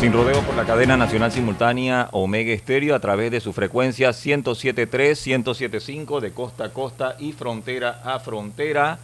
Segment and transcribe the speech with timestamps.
[0.00, 5.42] Sin rodeo por la cadena nacional simultánea Omega Estéreo a través de su frecuencia 107.3,
[5.42, 9.00] 107.5 de costa a costa y frontera a frontera.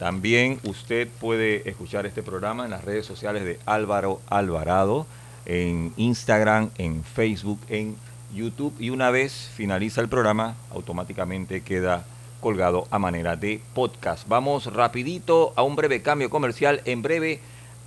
[0.00, 5.06] También usted puede escuchar este programa en las redes sociales de Álvaro Alvarado,
[5.46, 7.94] en Instagram, en Facebook, en
[8.34, 12.04] YouTube y una vez finaliza el programa automáticamente queda
[12.40, 14.26] colgado a manera de podcast.
[14.26, 16.82] Vamos rapidito a un breve cambio comercial.
[16.84, 17.38] En breve,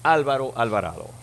[0.04, 1.23] Álvaro Alvarado.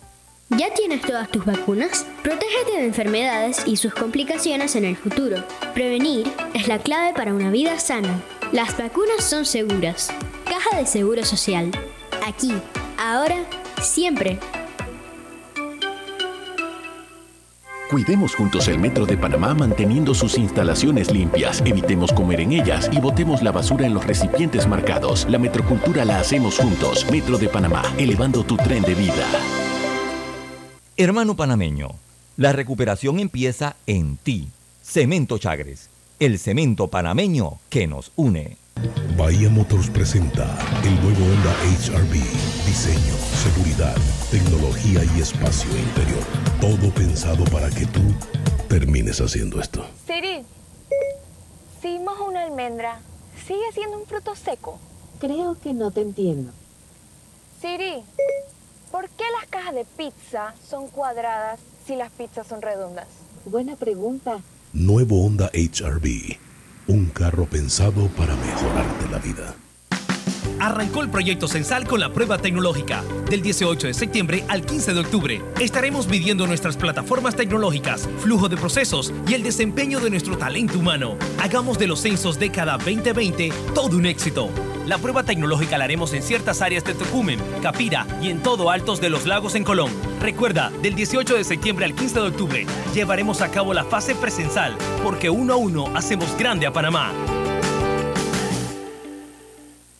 [0.57, 2.05] ¿Ya tienes todas tus vacunas?
[2.23, 5.37] Protégete de enfermedades y sus complicaciones en el futuro.
[5.73, 8.21] Prevenir es la clave para una vida sana.
[8.51, 10.09] Las vacunas son seguras.
[10.43, 11.71] Caja de Seguro Social.
[12.27, 12.51] Aquí,
[12.99, 13.45] ahora,
[13.81, 14.39] siempre.
[17.89, 22.99] Cuidemos juntos el Metro de Panamá manteniendo sus instalaciones limpias, evitemos comer en ellas y
[22.99, 25.25] botemos la basura en los recipientes marcados.
[25.29, 27.09] La metrocultura la hacemos juntos.
[27.09, 29.25] Metro de Panamá, elevando tu tren de vida.
[30.97, 31.91] Hermano panameño,
[32.35, 34.49] la recuperación empieza en ti.
[34.83, 38.57] Cemento Chagres, el cemento panameño que nos une.
[39.17, 42.11] Bahía Motors presenta el nuevo Honda HRV.
[42.65, 43.95] Diseño, seguridad,
[44.31, 46.23] tecnología y espacio interior.
[46.59, 48.01] Todo pensado para que tú
[48.67, 49.85] termines haciendo esto.
[50.05, 50.43] Siri,
[51.81, 52.99] si mojo una almendra,
[53.47, 54.77] ¿sigue siendo un fruto seco?
[55.19, 56.51] Creo que no te entiendo.
[57.61, 58.03] Siri,
[58.91, 63.07] ¿Por qué las cajas de pizza son cuadradas si las pizzas son redondas?
[63.45, 64.39] Buena pregunta.
[64.73, 66.37] Nuevo Honda HRV.
[66.87, 69.55] Un carro pensado para mejorarte la vida.
[70.59, 73.03] Arrancó el proyecto Censal con la prueba tecnológica.
[73.29, 78.57] Del 18 de septiembre al 15 de octubre estaremos midiendo nuestras plataformas tecnológicas, flujo de
[78.57, 81.17] procesos y el desempeño de nuestro talento humano.
[81.41, 84.49] Hagamos de los censos década 2020 todo un éxito.
[84.85, 88.99] La prueba tecnológica la haremos en ciertas áreas de Tocumen, Capira y en todo Altos
[88.99, 89.91] de los Lagos en Colón.
[90.19, 94.75] Recuerda, del 18 de septiembre al 15 de octubre llevaremos a cabo la fase presencial,
[95.03, 97.11] porque uno a uno hacemos grande a Panamá.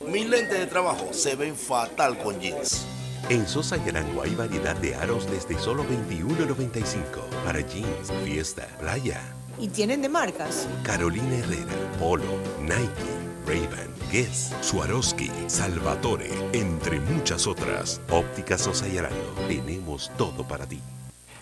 [0.07, 2.85] Mis lentes de trabajo se ven fatal con jeans.
[3.29, 9.21] En Sosa Yarango hay variedad de aros desde solo $21.95 para jeans, fiesta, playa.
[9.59, 10.67] ¿Y tienen de marcas?
[10.83, 12.23] Carolina Herrera, Polo,
[12.61, 18.01] Nike, Ray-Ban, Guess, Swarovski, Salvatore, entre muchas otras.
[18.09, 20.79] Óptica Sosa Yarango, tenemos todo para ti.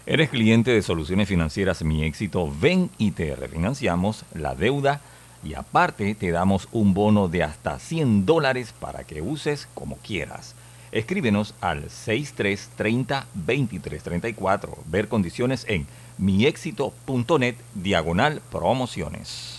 [0.06, 2.52] ¿Eres cliente de soluciones financieras Mi Éxito?
[2.60, 5.02] Ven y te refinanciamos la deuda
[5.44, 10.56] y aparte te damos un bono de hasta 100 dólares para que uses como quieras.
[10.92, 14.70] Escríbenos al 6330-2334.
[14.88, 15.86] Ver condiciones en
[16.18, 19.59] miexito.net diagonal promociones.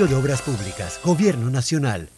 [0.07, 2.09] de Obras Públicas, Gobierno Nacional.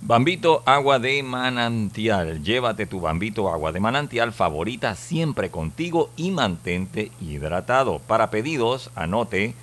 [0.00, 2.44] Bambito Agua de Manantial.
[2.44, 7.98] Llévate tu Bambito Agua de Manantial favorita siempre contigo y mantente hidratado.
[7.98, 9.56] Para pedidos, anote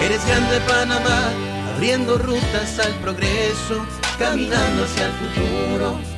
[0.00, 1.32] Eres grande Panamá,
[1.74, 3.84] abriendo rutas al progreso,
[4.20, 6.17] caminando hacia el futuro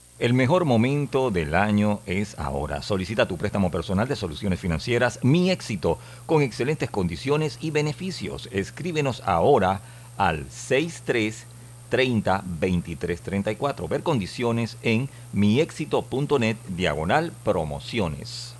[0.21, 2.83] El mejor momento del año es ahora.
[2.83, 5.97] Solicita tu préstamo personal de soluciones financieras Mi Éxito
[6.27, 8.47] con excelentes condiciones y beneficios.
[8.51, 9.81] Escríbenos ahora
[10.19, 11.47] al 63
[11.89, 13.87] 30 23 34.
[13.87, 18.53] Ver condiciones en miexito.net diagonal promociones.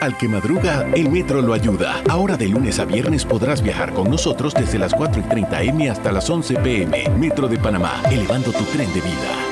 [0.00, 2.00] Al que madruga, el metro lo ayuda.
[2.08, 5.90] Ahora de lunes a viernes podrás viajar con nosotros desde las 4 y 30 M
[5.90, 7.08] hasta las 11 PM.
[7.18, 9.51] Metro de Panamá, elevando tu tren de vida.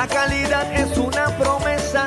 [0.00, 2.06] La calidad es una promesa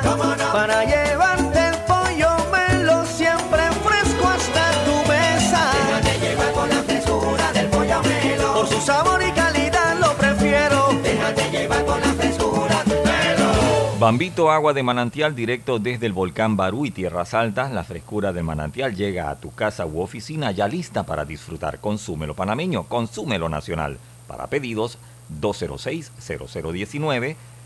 [0.52, 5.70] para llevarte el pollo melo siempre fresco hasta tu mesa.
[5.86, 8.54] Déjate llevar por la frescura del pollo melo.
[8.54, 10.88] Por su sabor y calidad lo prefiero.
[11.04, 13.52] Déjate llevar por la frescura del melo.
[14.00, 17.70] Bambito agua de manantial directo desde el volcán Barú y Tierras Altas.
[17.70, 21.78] La frescura del manantial llega a tu casa u oficina ya lista para disfrutar.
[21.78, 23.98] Consúmelo panameño, consúmelo nacional.
[24.26, 24.98] Para pedidos
[25.40, 27.36] 206-0019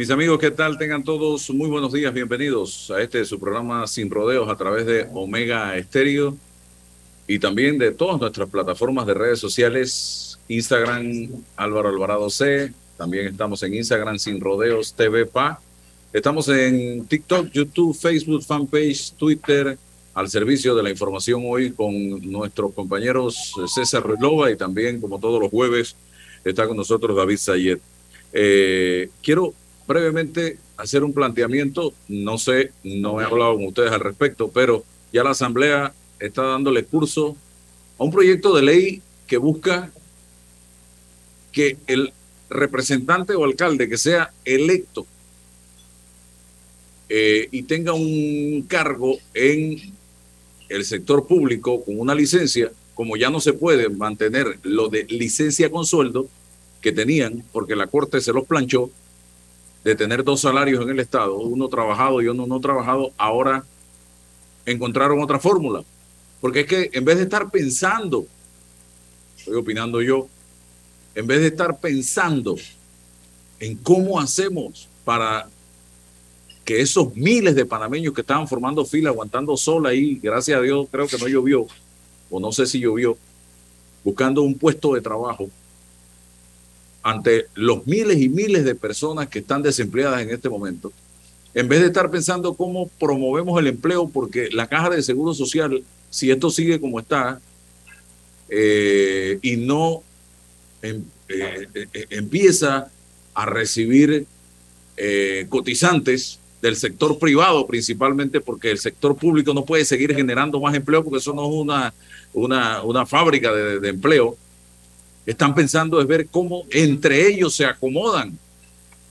[0.00, 0.78] Mis amigos, ¿qué tal?
[0.78, 5.06] Tengan todos muy buenos días, bienvenidos a este su programa Sin Rodeos a través de
[5.12, 6.38] Omega Estéreo
[7.26, 13.62] y también de todas nuestras plataformas de redes sociales, Instagram Álvaro Alvarado C, también estamos
[13.62, 15.60] en Instagram Sin Rodeos TV PA,
[16.14, 19.76] estamos en TikTok, YouTube, Facebook, fanpage, Twitter,
[20.14, 25.42] al servicio de la información hoy con nuestros compañeros César Relova y también, como todos
[25.42, 25.94] los jueves,
[26.42, 27.80] está con nosotros David Sayet.
[28.32, 29.52] Eh, quiero
[29.86, 31.92] brevemente hacer un planteamiento.
[32.08, 36.84] No sé, no he hablado con ustedes al respecto, pero ya la Asamblea está dándole
[36.84, 37.36] curso
[37.98, 39.90] a un proyecto de ley que busca
[41.52, 42.12] que el
[42.48, 45.06] representante o alcalde que sea electo
[47.08, 49.76] eh, y tenga un cargo en
[50.68, 55.70] el sector público con una licencia, como ya no se puede mantener lo de licencia
[55.70, 56.28] con sueldo
[56.80, 58.90] que tenían, porque la Corte se los planchó,
[59.84, 63.64] de tener dos salarios en el Estado, uno trabajado y uno no trabajado, ahora
[64.66, 65.82] encontraron otra fórmula.
[66.40, 68.26] Porque es que en vez de estar pensando,
[69.36, 70.28] estoy opinando yo,
[71.14, 72.56] en vez de estar pensando
[73.58, 75.48] en cómo hacemos para
[76.64, 80.86] que esos miles de panameños que estaban formando fila, aguantando sol ahí, gracias a Dios
[80.90, 81.66] creo que no llovió,
[82.30, 83.16] o no sé si llovió,
[84.04, 85.50] buscando un puesto de trabajo,
[87.02, 90.92] ante los miles y miles de personas que están desempleadas en este momento,
[91.54, 95.82] en vez de estar pensando cómo promovemos el empleo, porque la caja de seguro social,
[96.10, 97.40] si esto sigue como está,
[98.48, 100.02] eh, y no
[100.82, 102.90] em, eh, eh, empieza
[103.34, 104.26] a recibir
[105.48, 111.02] cotizantes del sector privado principalmente, porque el sector público no puede seguir generando más empleo,
[111.02, 111.94] porque eso no es una,
[112.84, 114.36] una, fábrica de empleo.
[115.30, 118.36] Están pensando es ver cómo entre ellos se acomodan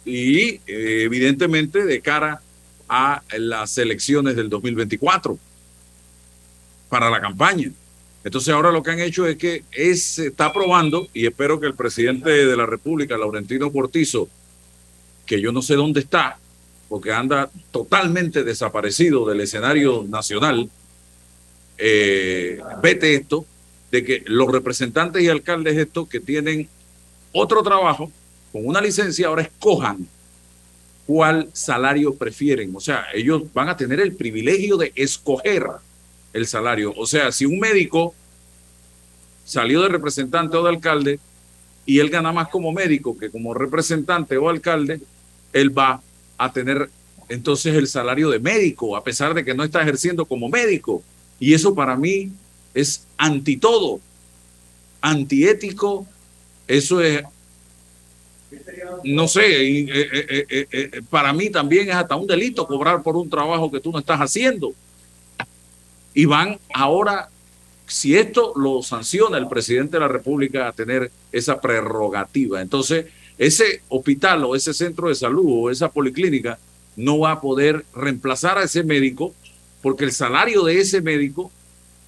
[0.04, 2.42] y eh, evidentemente de cara
[2.90, 5.40] a las elecciones del 2024
[6.90, 7.72] para la campaña.
[8.26, 9.64] Entonces ahora lo que han hecho es que
[9.96, 14.28] se está aprobando y espero que el presidente de la República, Laurentino Cortizo,
[15.26, 16.38] que yo no sé dónde está,
[16.90, 20.70] porque anda totalmente desaparecido del escenario nacional,
[21.78, 23.46] eh, vete esto,
[23.92, 26.68] de que los representantes y alcaldes estos que tienen
[27.32, 28.12] otro trabajo,
[28.52, 30.08] con una licencia, ahora escojan
[31.06, 32.76] cuál salario prefieren.
[32.76, 35.66] O sea, ellos van a tener el privilegio de escoger
[36.34, 36.94] el salario.
[36.96, 38.14] O sea, si un médico
[39.44, 41.20] salió de representante o de alcalde
[41.86, 45.02] y él gana más como médico que como representante o alcalde,
[45.54, 46.02] él va
[46.38, 46.90] a tener
[47.28, 51.04] entonces el salario de médico, a pesar de que no está ejerciendo como médico.
[51.40, 52.32] Y eso para mí
[52.74, 54.00] es anti todo,
[55.02, 56.08] antiético,
[56.68, 57.24] eso es
[59.04, 59.86] no sé, eh,
[60.50, 63.92] eh, eh, para mí también es hasta un delito cobrar por un trabajo que tú
[63.92, 64.74] no estás haciendo.
[66.14, 67.30] Y van ahora,
[67.86, 73.06] si esto lo sanciona el presidente de la República a tener esa prerrogativa, entonces
[73.38, 76.60] ese hospital o ese centro de salud o esa policlínica
[76.96, 79.34] no va a poder reemplazar a ese médico
[79.82, 81.52] porque el salario de ese médico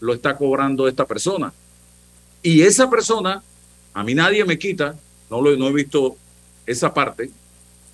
[0.02, 1.54] lo está cobrando esta persona.
[2.44, 3.42] Y esa persona,
[3.94, 4.98] a mí nadie me quita,
[5.30, 6.18] no, lo, no he visto
[6.66, 7.30] esa parte,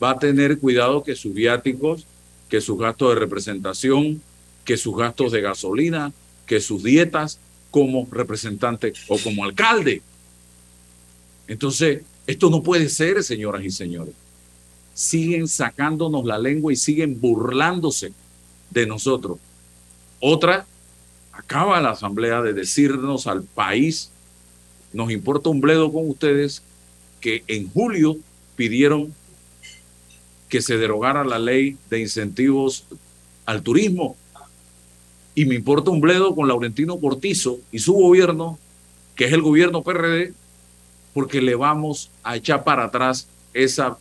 [0.02, 2.06] va a tener cuidado que sus viáticos,
[2.50, 4.22] que sus gastos de representación,
[4.66, 6.14] que sus gastos de gasolina,
[6.46, 7.40] que sus dietas
[7.72, 10.02] como representante o como alcalde.
[11.48, 14.14] Entonces, esto no puede ser, señoras y señores.
[14.94, 18.14] Siguen sacándonos la lengua y siguen burlándose
[18.70, 19.38] de nosotros.
[20.20, 20.66] Otra,
[21.38, 24.10] acaba la asamblea de decirnos al país,
[24.92, 26.64] nos importa un bledo con ustedes,
[27.22, 28.18] que en julio
[28.56, 29.14] pidieron
[30.50, 32.86] que se derogara la ley de incentivos
[33.46, 34.16] al turismo.
[35.36, 38.58] Y me importa un bledo con Laurentino Cortizo y su gobierno,
[39.16, 40.34] que es el gobierno PRD,
[41.14, 43.98] porque le vamos a echar para atrás esa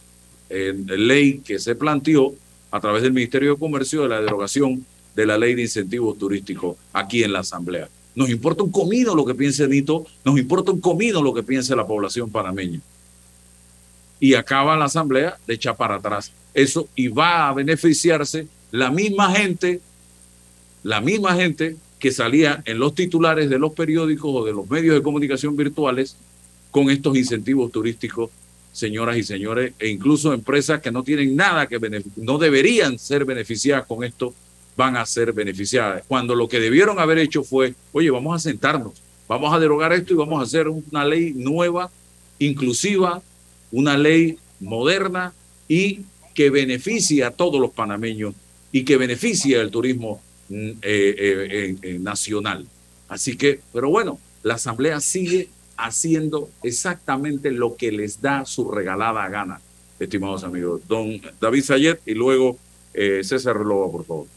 [0.48, 2.34] eh, ley que se planteó
[2.70, 4.86] a través del Ministerio de Comercio de la derogación
[5.16, 7.88] de la ley de incentivos turísticos aquí en la Asamblea.
[8.14, 11.74] Nos importa un comino lo que piense Nito, nos importa un comino lo que piense
[11.74, 12.80] la población panameña
[14.20, 19.30] y acaba la asamblea de echar para atrás eso y va a beneficiarse la misma
[19.34, 19.80] gente,
[20.82, 24.94] la misma gente que salía en los titulares de los periódicos o de los medios
[24.94, 26.16] de comunicación virtuales
[26.70, 28.30] con estos incentivos turísticos,
[28.72, 31.78] señoras y señores, e incluso empresas que no tienen nada que
[32.16, 34.34] no deberían ser beneficiadas con esto,
[34.76, 36.04] van a ser beneficiadas.
[36.06, 38.92] Cuando lo que debieron haber hecho fue, oye, vamos a sentarnos,
[39.26, 41.90] vamos a derogar esto y vamos a hacer una ley nueva,
[42.38, 43.22] inclusiva,
[43.72, 45.32] una ley moderna
[45.68, 46.00] y
[46.34, 48.34] que beneficie a todos los panameños
[48.70, 52.66] y que beneficie al turismo mm, eh, eh, eh, nacional.
[53.08, 59.28] Así que, pero bueno, la Asamblea sigue haciendo exactamente lo que les da su regalada
[59.28, 59.60] gana,
[59.98, 60.82] estimados amigos.
[60.86, 62.58] Don David Sayet y luego
[62.94, 64.35] César Loba, por favor.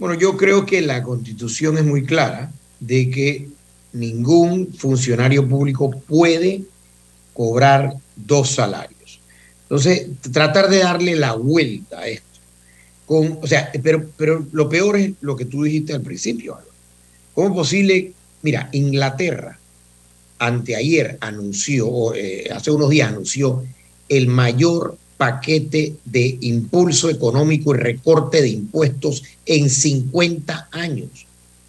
[0.00, 3.48] Bueno, yo creo que la constitución es muy clara de que
[3.92, 6.62] ningún funcionario público puede
[7.34, 9.20] cobrar dos salarios.
[9.64, 12.24] Entonces, tratar de darle la vuelta a esto.
[13.06, 16.72] O sea, pero, pero lo peor es lo que tú dijiste al principio, Álvaro.
[17.34, 18.12] ¿Cómo es posible?
[18.40, 19.58] Mira, Inglaterra
[20.38, 23.66] anteayer anunció, o, eh, hace unos días anunció,
[24.08, 31.26] el mayor paquete de impulso económico y recorte de impuestos en 50 años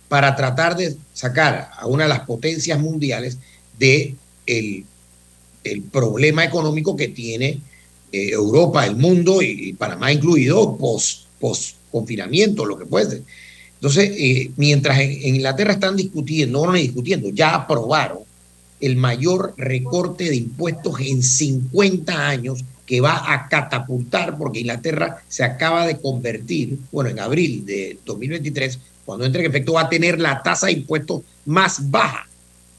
[0.07, 3.39] para tratar de sacar a una de las potencias mundiales
[3.77, 4.15] de
[4.45, 4.85] el,
[5.91, 7.59] problema económico que tiene
[8.13, 11.25] eh, Europa, el mundo y, y Panamá incluido post,
[11.91, 13.21] confinamiento, lo que puede.
[13.73, 18.19] Entonces, eh, mientras en, en Inglaterra están discutiendo, no, no discutiendo, ya aprobaron
[18.79, 25.45] el mayor recorte de impuestos en 50 años que va a catapultar, porque Inglaterra se
[25.45, 30.19] acaba de convertir, bueno, en abril de 2023, cuando entre en efecto va a tener
[30.19, 32.27] la tasa de impuestos más baja,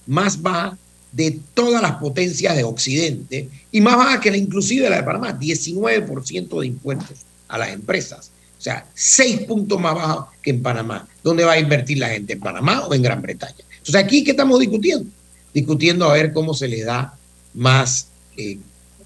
[0.07, 0.76] más baja
[1.12, 5.40] de todas las potencias de Occidente y más baja que la inclusive la de Panamá,
[5.40, 8.31] 19% de impuestos a las empresas.
[8.59, 11.09] O sea, seis puntos más bajo que en Panamá.
[11.25, 12.35] ¿Dónde va a invertir la gente?
[12.35, 13.64] ¿En Panamá o en Gran Bretaña?
[13.78, 15.11] Entonces, aquí, ¿qué estamos discutiendo?
[15.54, 17.14] Discutiendo a ver cómo se le da
[17.54, 18.59] más, eh,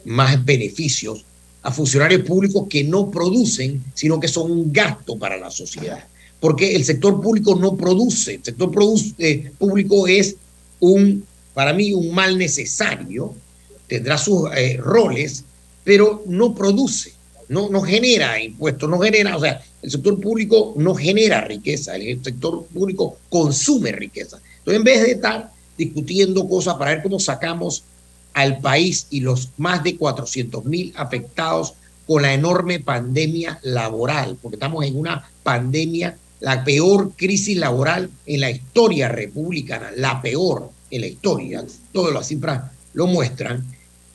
[0.07, 1.25] más beneficios
[1.63, 6.07] a funcionarios públicos que no producen, sino que son un gasto para la sociedad.
[6.41, 8.71] Porque el sector público no produce, el sector
[9.19, 10.37] eh, público es
[10.81, 13.35] un, para mí, un mal necesario,
[13.87, 15.45] tendrá sus eh, roles,
[15.85, 17.17] pero no produce
[17.49, 22.23] no, no genera impuestos, no genera, o sea, el sector público no genera riqueza, el
[22.23, 24.41] sector público consume riqueza.
[24.59, 27.85] Entonces, en vez de estar discutiendo cosas para ver cómo sacamos
[28.37, 31.73] al país y los más de 400 mil afectados
[32.07, 38.41] con la enorme pandemia laboral, porque estamos en una pandemia, la peor crisis laboral en
[38.43, 43.65] la historia republicana, la peor en la historia, todas las cifras lo muestran.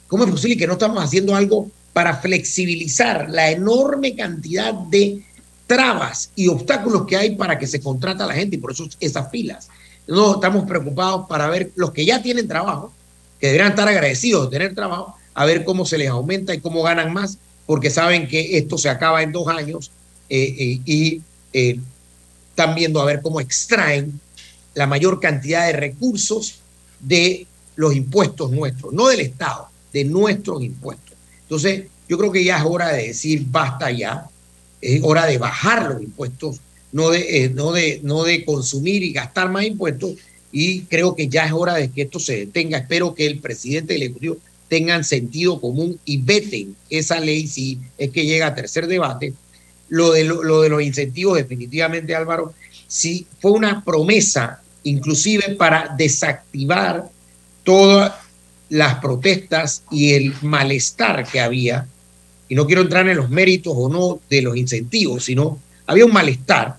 [0.07, 5.23] ¿Cómo es posible que no estamos haciendo algo para flexibilizar la enorme cantidad de
[5.65, 8.87] trabas y obstáculos que hay para que se contrata a la gente y por eso
[8.99, 9.67] esas filas.
[10.07, 12.93] No estamos preocupados para ver los que ya tienen trabajo,
[13.41, 16.83] que deberían estar agradecidos de tener trabajo, a ver cómo se les aumenta y cómo
[16.83, 19.91] ganan más, porque saben que esto se acaba en dos años
[20.29, 21.21] eh, eh, y
[21.51, 21.79] eh,
[22.51, 24.19] están viendo a ver cómo extraen
[24.75, 26.59] la mayor cantidad de recursos
[26.99, 31.17] de los impuestos nuestros, no del Estado, de nuestros impuestos.
[31.41, 34.29] Entonces, yo creo que ya es hora de decir basta ya,
[34.79, 36.59] es hora de bajar los impuestos,
[36.91, 40.11] no de, no de, no de consumir y gastar más impuestos,
[40.51, 42.79] y creo que ya es hora de que esto se detenga.
[42.79, 44.37] Espero que el presidente del Ejecutivo
[44.67, 49.33] tengan sentido común y veten esa ley si es que llega a tercer debate.
[49.89, 52.53] Lo de, lo, lo de los incentivos, definitivamente, Álvaro,
[52.87, 57.09] sí fue una promesa, inclusive para desactivar
[57.63, 58.21] toda
[58.69, 61.85] las protestas y el malestar que había,
[62.47, 66.13] y no quiero entrar en los méritos o no de los incentivos, sino había un
[66.13, 66.77] malestar.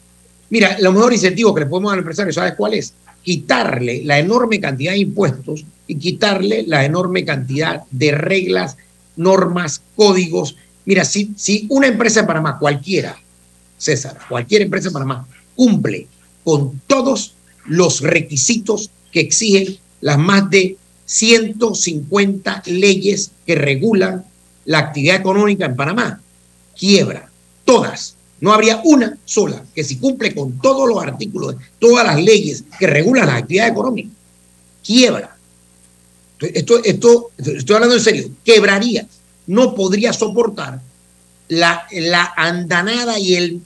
[0.49, 2.95] Mira, lo mejor incentivo que le podemos dar al empresario, ¿sabes cuál es?
[3.23, 8.77] Quitarle la enorme cantidad de impuestos y quitarle la enorme cantidad de reglas,
[9.17, 10.57] normas, códigos.
[10.85, 13.17] Mira, si, una empresa en Panamá, cualquiera,
[13.79, 16.07] César, cualquier empresa en Panamá, cumple
[16.45, 17.35] con todos
[17.67, 24.25] los requisitos que exigen las más de 150 leyes que regulan
[24.65, 26.21] la actividad económica en Panamá.
[26.77, 27.31] Quiebra,
[27.65, 28.17] todas.
[28.43, 32.89] No habría una sola que si cumple con todos los artículos, todas las leyes que
[32.89, 34.11] regulan la actividad económica,
[34.85, 35.37] quiebra.
[36.41, 39.07] Esto, esto, estoy hablando en serio, quebraría.
[39.47, 40.81] No podría soportar
[41.47, 43.61] la, la andanada y el,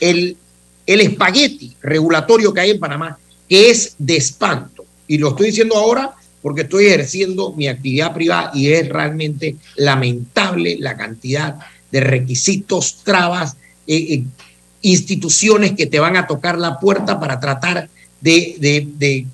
[0.00, 0.36] el,
[0.84, 3.16] el espagueti regulatorio que hay en Panamá,
[3.48, 4.84] que es de espanto.
[5.06, 6.12] Y lo estoy diciendo ahora
[6.42, 11.56] porque estoy ejerciendo mi actividad privada y es realmente lamentable la cantidad
[11.92, 14.24] de requisitos, trabas, eh, eh,
[14.82, 17.88] instituciones que te van a tocar la puerta para tratar
[18.20, 19.26] de,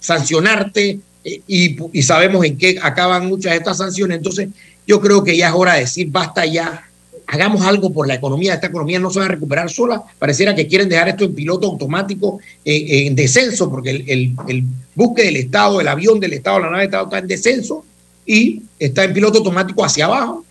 [0.00, 4.18] sancionarte eh, y, sabemos en qué acaban muchas de estas sanciones.
[4.18, 4.48] Entonces,
[4.86, 6.84] yo creo que ya es hora de decir, basta ya,
[7.26, 8.54] hagamos algo por la economía.
[8.54, 10.02] Esta economía no se va a recuperar sola.
[10.18, 14.64] Pareciera que quieren dejar esto en piloto automático, en descenso, porque el, el, el,
[14.94, 17.84] buque del Estado, el avión del Estado, la nave del Estado está en descenso
[18.26, 20.44] y está en piloto automático hacia abajo.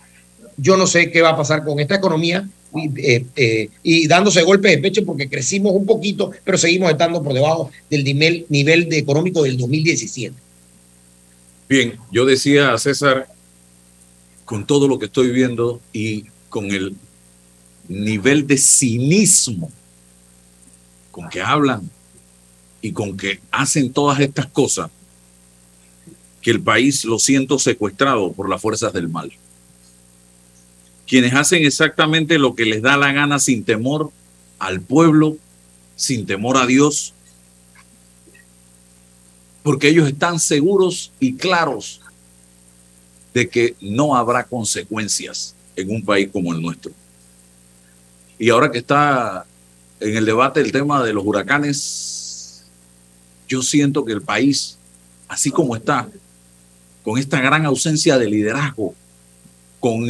[0.56, 2.46] Yo no sé qué va a pasar con esta economía
[2.96, 7.34] eh, eh, y dándose golpes de pecho porque crecimos un poquito, pero seguimos estando por
[7.34, 10.34] debajo del nivel, nivel de económico del 2017.
[11.68, 13.28] Bien, yo decía a César,
[14.44, 16.96] con todo lo que estoy viendo y con el
[17.88, 19.70] nivel de cinismo
[21.10, 21.90] con que hablan
[22.80, 24.90] y con que hacen todas estas cosas,
[26.40, 29.30] que el país lo siento secuestrado por las fuerzas del mal.
[31.10, 34.12] Quienes hacen exactamente lo que les da la gana sin temor
[34.60, 35.38] al pueblo,
[35.96, 37.14] sin temor a Dios,
[39.64, 42.00] porque ellos están seguros y claros
[43.34, 46.92] de que no habrá consecuencias en un país como el nuestro.
[48.38, 49.46] Y ahora que está
[49.98, 52.66] en el debate el tema de los huracanes,
[53.48, 54.78] yo siento que el país,
[55.26, 56.08] así como está,
[57.02, 58.94] con esta gran ausencia de liderazgo,
[59.80, 60.08] con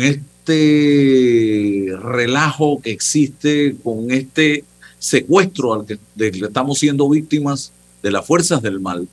[0.50, 4.64] este relajo que existe, con este
[4.98, 9.08] secuestro al que, estamos siendo víctimas de las fuerzas del mal,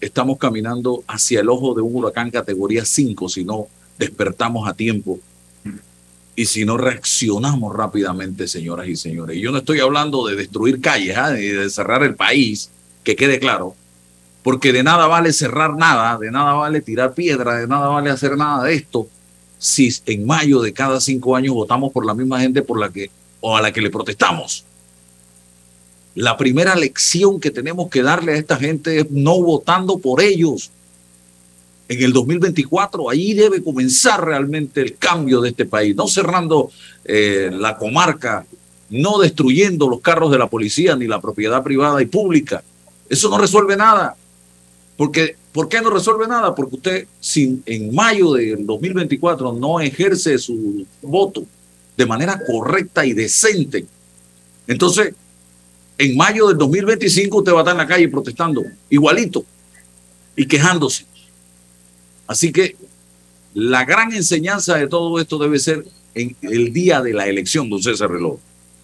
[0.00, 3.66] estamos caminando hacia el ojo de un huracán categoría 5 si no
[3.98, 5.18] despertamos a tiempo
[6.34, 9.38] y si no reaccionamos rápidamente, señoras y señores.
[9.40, 12.70] Yo no estoy hablando de destruir calles ni de cerrar el país,
[13.04, 13.74] que quede claro,
[14.42, 18.36] porque de nada vale cerrar nada, de nada vale tirar piedra, de nada vale hacer
[18.36, 19.08] nada de esto,
[19.58, 23.10] si en mayo de cada cinco años votamos por la misma gente por la que
[23.40, 24.64] o a la que le protestamos.
[26.14, 30.70] La primera lección que tenemos que darle a esta gente es no votando por ellos.
[31.88, 36.70] En el 2024, ahí debe comenzar realmente el cambio de este país, no cerrando
[37.04, 38.46] eh, la comarca,
[38.90, 42.64] no destruyendo los carros de la policía ni la propiedad privada y pública.
[43.08, 44.16] Eso no resuelve nada.
[44.96, 46.54] Porque, ¿Por qué no resuelve nada?
[46.54, 51.46] Porque usted, si en mayo del 2024 no ejerce su voto
[51.96, 53.86] de manera correcta y decente,
[54.66, 55.14] entonces
[55.96, 59.46] en mayo del 2025 usted va a estar en la calle protestando, igualito,
[60.36, 61.06] y quejándose.
[62.26, 62.76] Así que
[63.54, 67.82] la gran enseñanza de todo esto debe ser en el día de la elección, don
[67.82, 68.38] César Reloj.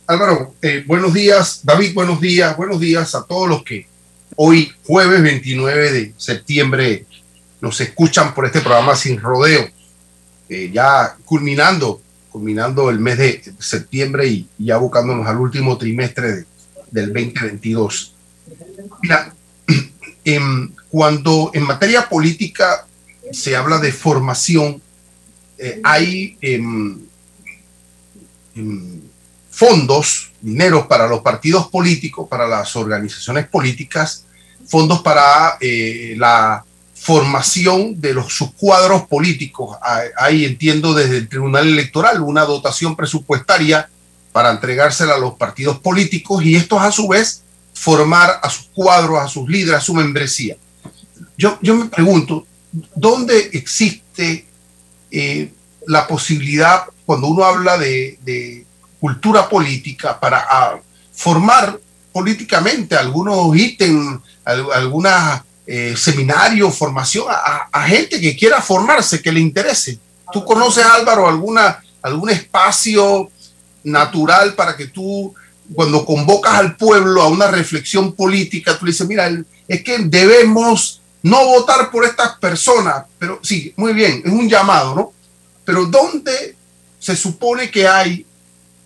[0.06, 1.60] Álvaro, eh, buenos días.
[1.64, 2.56] David, buenos días.
[2.56, 3.91] Buenos días a todos los que
[4.36, 7.06] hoy, jueves 29 de septiembre,
[7.60, 9.68] nos escuchan por este programa Sin Rodeo.
[10.48, 16.46] Eh, ya culminando, culminando el mes de septiembre y ya buscándonos al último trimestre de,
[16.90, 18.14] del 2022.
[19.02, 19.34] Mira,
[20.24, 22.86] en, cuando en materia política
[23.32, 24.82] se habla de formación,
[25.56, 26.98] eh, hay em,
[28.56, 29.00] em,
[29.48, 34.26] fondos, dineros para los partidos políticos, para las organizaciones políticas,
[34.66, 39.76] fondos para eh, la formación de los subcuadros políticos.
[40.16, 43.88] Hay, entiendo, desde el Tribunal Electoral una dotación presupuestaria
[44.32, 47.42] para entregársela a los partidos políticos y estos a su vez
[47.74, 50.56] formar a sus cuadros, a sus líderes, a su membresía.
[51.36, 52.46] Yo, yo me pregunto,
[52.94, 54.46] ¿dónde existe
[55.10, 55.52] eh,
[55.86, 58.66] la posibilidad, cuando uno habla de,
[59.02, 60.80] cultura política, para
[61.12, 61.76] formar
[62.12, 65.12] políticamente algunos ítems, algunos
[65.66, 69.98] eh, seminarios, formación a, a, gente que quiera formarse, que le interese?
[70.32, 73.28] ¿Tú conoces, Álvaro, alguna, algún espacio
[73.82, 75.34] natural para que tú,
[75.74, 79.28] cuando convocas al pueblo a una reflexión política, tú le dices, mira,
[79.66, 84.94] es que debemos no votar por estas personas, pero sí, muy bien, es un llamado,
[84.94, 85.12] ¿no?
[85.64, 86.54] Pero ¿dónde
[87.00, 88.24] se supone que hay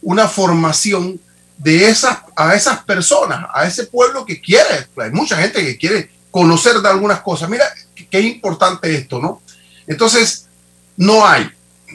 [0.07, 1.21] una formación
[1.59, 4.87] de esas, a esas personas, a ese pueblo que quiere?
[4.99, 7.51] Hay mucha gente que quiere conocer de algunas cosas.
[7.51, 7.64] Mira,
[8.09, 9.42] qué importante esto, ¿no?
[9.87, 10.47] Entonces,
[10.97, 11.51] no hay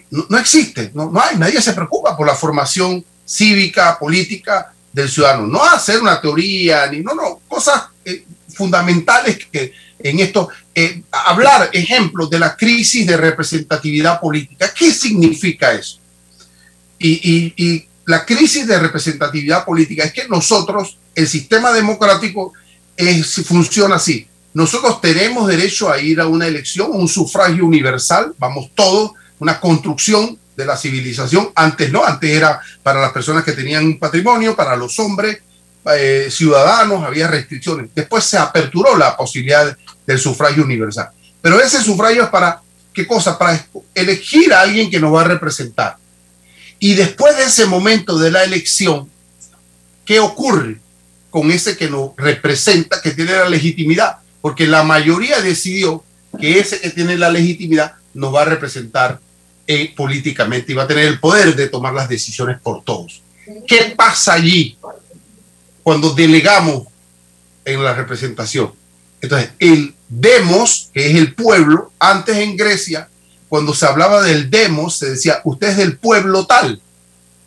[0.10, 5.48] no, existe, no, hay, nadie se preocupa por la formación cívica, política del ciudadano.
[5.48, 11.70] No hacer una teoría, ni no, no, cosas eh, fundamentales que en esto, eh, hablar
[11.72, 14.74] ejemplos de la crisis de representatividad política.
[14.74, 16.00] ¿Qué significa eso?
[16.98, 22.54] Y, y la crisis de representatividad política es que nosotros, el sistema democrático,
[22.96, 24.28] es, funciona así.
[24.54, 30.38] Nosotros tenemos derecho a ir a una elección, un sufragio universal, vamos todos, una construcción
[30.58, 31.52] de la civilización.
[31.56, 35.40] Antes no, antes era para las personas que tenían patrimonio, para los hombres,
[35.96, 37.90] eh, ciudadanos, había restricciones.
[37.96, 41.10] Después se aperturó la posibilidad del sufragio universal.
[41.42, 42.62] Pero ese sufragio es para,
[42.94, 43.38] ¿qué cosa?
[43.38, 45.96] Para elegir a alguien que nos va a representar.
[46.84, 49.08] Y después de ese momento de la elección,
[50.04, 50.80] ¿qué ocurre
[51.30, 54.18] con ese que nos representa, que tiene la legitimidad?
[54.42, 56.04] Porque la mayoría decidió
[56.40, 59.20] que ese que tiene la legitimidad nos va a representar
[59.68, 63.22] eh, políticamente y va a tener el poder de tomar las decisiones por todos.
[63.68, 64.76] ¿Qué pasa allí
[65.84, 66.88] cuando delegamos
[67.64, 68.74] en la representación?
[69.22, 73.08] Entonces, el demos, que es el pueblo, antes en Grecia,
[73.52, 76.82] cuando se hablaba del demos, se decía, usted es del pueblo tal,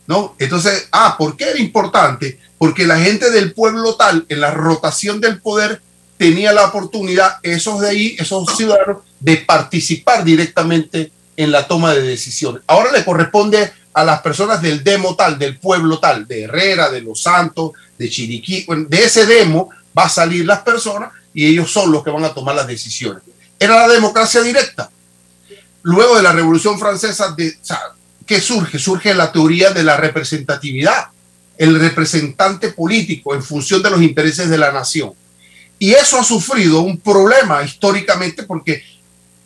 [0.07, 0.37] ¿no?
[0.39, 2.39] Entonces, ah, ¿por qué era importante?
[2.59, 5.81] Porque la gente del pueblo tal, en la rotación del poder,
[6.19, 12.03] tenía la oportunidad, esos de ahí, esos ciudadanos, de participar directamente en la toma de
[12.03, 12.63] decisiones.
[12.67, 17.01] Ahora le corresponde a las personas del demo tal, del pueblo tal, de Herrera, de
[17.01, 21.91] Los Santos, de Chiriquí, de ese demo va a salir las personas y ellos son
[21.91, 23.23] los que van a tomar las decisiones.
[23.59, 24.91] Era la democracia directa.
[25.85, 27.57] Luego de la Revolución Francesa, de,
[28.27, 28.79] ¿qué surge?
[28.79, 31.09] Surge la teoría de la representatividad,
[31.57, 35.13] el representante político en función de los intereses de la nación.
[35.79, 38.83] Y eso ha sufrido un problema históricamente porque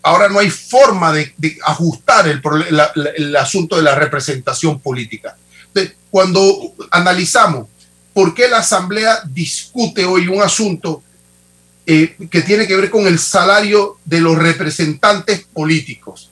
[0.02, 5.36] ahora no hay forma de, ajustar el, asunto de la representación política.
[6.10, 7.66] Cuando analizamos
[8.14, 11.02] por qué la Asamblea discute hoy un asunto
[11.90, 16.28] eh, que tiene que ver con el salario de los representantes políticos.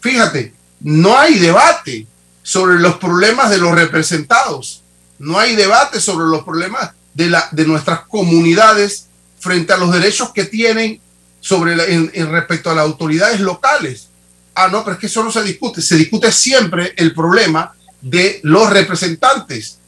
[0.00, 2.06] Fíjate, no hay debate
[2.42, 4.82] sobre los problemas de los representados,
[5.18, 10.32] no hay debate sobre los problemas de, la, de nuestras comunidades frente a los derechos
[10.32, 10.98] que tienen
[11.40, 14.08] sobre en, respecto a las autoridades locales.
[14.54, 18.40] Ah, no, pero es que eso no se discute, se discute siempre el problema de
[18.44, 19.78] los representantes.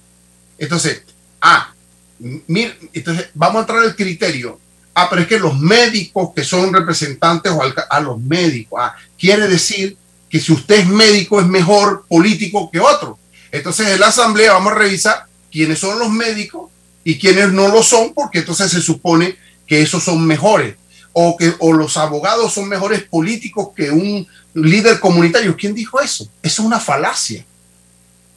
[0.59, 1.01] Entonces,
[1.40, 1.73] ah,
[2.21, 4.61] entonces vamos a entrar al criterio
[4.99, 8.95] ah, pero es que los médicos que son representantes o a ah, los médicos, ah,
[9.19, 9.97] quiere decir
[10.29, 13.19] que si usted es médico es mejor político que otro.
[13.51, 16.71] Entonces en la asamblea vamos a revisar quiénes son los médicos
[17.05, 20.77] y quiénes no lo son, porque entonces se supone que esos son mejores.
[21.13, 25.57] O que o los abogados son mejores políticos que un líder comunitario.
[25.57, 26.29] ¿Quién dijo eso?
[26.43, 27.45] Eso es una falacia.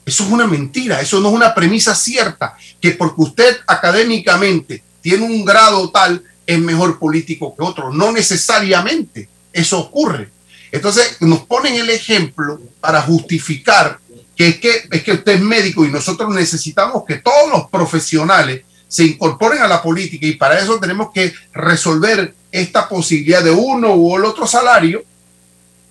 [0.04, 1.00] Eso es una mentira.
[1.00, 2.56] Eso no es una premisa cierta.
[2.80, 7.92] Que porque usted académicamente tiene un grado tal, es mejor político que otro.
[7.92, 10.30] No necesariamente eso ocurre.
[10.70, 13.98] Entonces nos ponen el ejemplo para justificar
[14.36, 18.62] que es que, es que usted es médico y nosotros necesitamos que todos los profesionales
[18.88, 23.94] se incorporen a la política y para eso tenemos que resolver esta posibilidad de uno
[23.94, 25.04] u el otro salario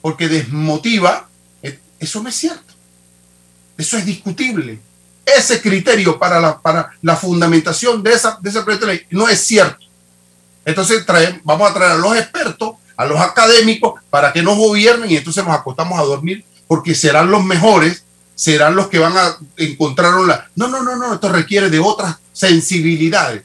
[0.02, 1.28] porque desmotiva.
[2.00, 2.74] Eso no es cierto.
[3.78, 4.80] Eso es discutible.
[5.24, 9.30] Ese criterio para la, para la fundamentación de, esa, de ese proyecto de ley no
[9.30, 9.86] es cierto.
[10.66, 15.10] Entonces trae, vamos a traer a los expertos, a los académicos, para que nos gobiernen
[15.10, 19.38] y entonces nos acostamos a dormir porque serán los mejores, serán los que van a
[19.58, 20.50] encontrar la...
[20.56, 23.44] No, no, no, no, esto requiere de otras sensibilidades,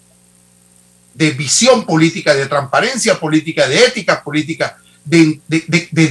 [1.15, 5.41] de visión política, de transparencia política, de ética política, de,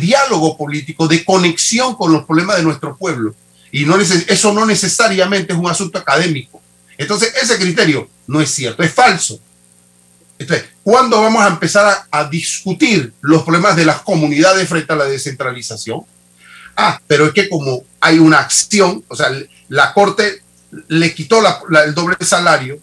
[0.02, 3.36] diálogo político, de conexión con los problemas de nuestro pueblo.
[3.72, 3.86] Y
[4.28, 6.62] eso no necesariamente es un asunto académico.
[6.98, 9.40] Entonces, ese criterio no es cierto, es falso.
[10.38, 15.06] Entonces, ¿cuándo vamos a empezar a, discutir los problemas de las comunidades frente a la
[15.06, 16.02] descentralización?
[16.76, 19.30] Ah, pero es que como hay una acción, o sea,
[19.70, 20.42] la Corte
[20.90, 21.42] le quitó
[21.86, 22.80] el doble salario,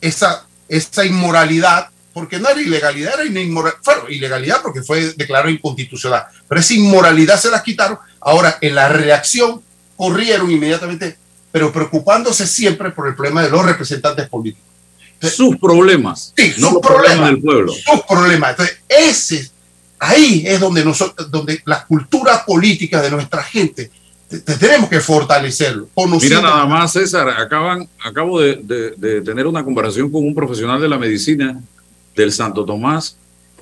[0.00, 6.26] esa, esa inmoralidad, porque no era ilegalidad, era inmoral, bueno, ilegalidad porque fue declarado inconstitucional,
[6.48, 7.98] pero esa inmoralidad se la quitaron.
[8.20, 9.62] Ahora, en la reacción,
[9.96, 11.18] corrieron inmediatamente,
[11.50, 14.67] pero preocupándose siempre por el problema de los representantes políticos
[15.20, 17.72] sus problemas, sí, no sus problemas del pueblo.
[17.72, 18.50] Sus problemas.
[18.50, 19.50] Entonces, ese,
[19.98, 23.90] ahí es donde nosotros, donde la cultura política de nuestra gente
[24.28, 25.88] te, te tenemos que fortalecerlo.
[26.20, 30.80] Mira nada más, César, acaban, acabo de, de, de, tener una conversación con un profesional
[30.80, 31.60] de la medicina
[32.14, 33.16] del Santo Tomás,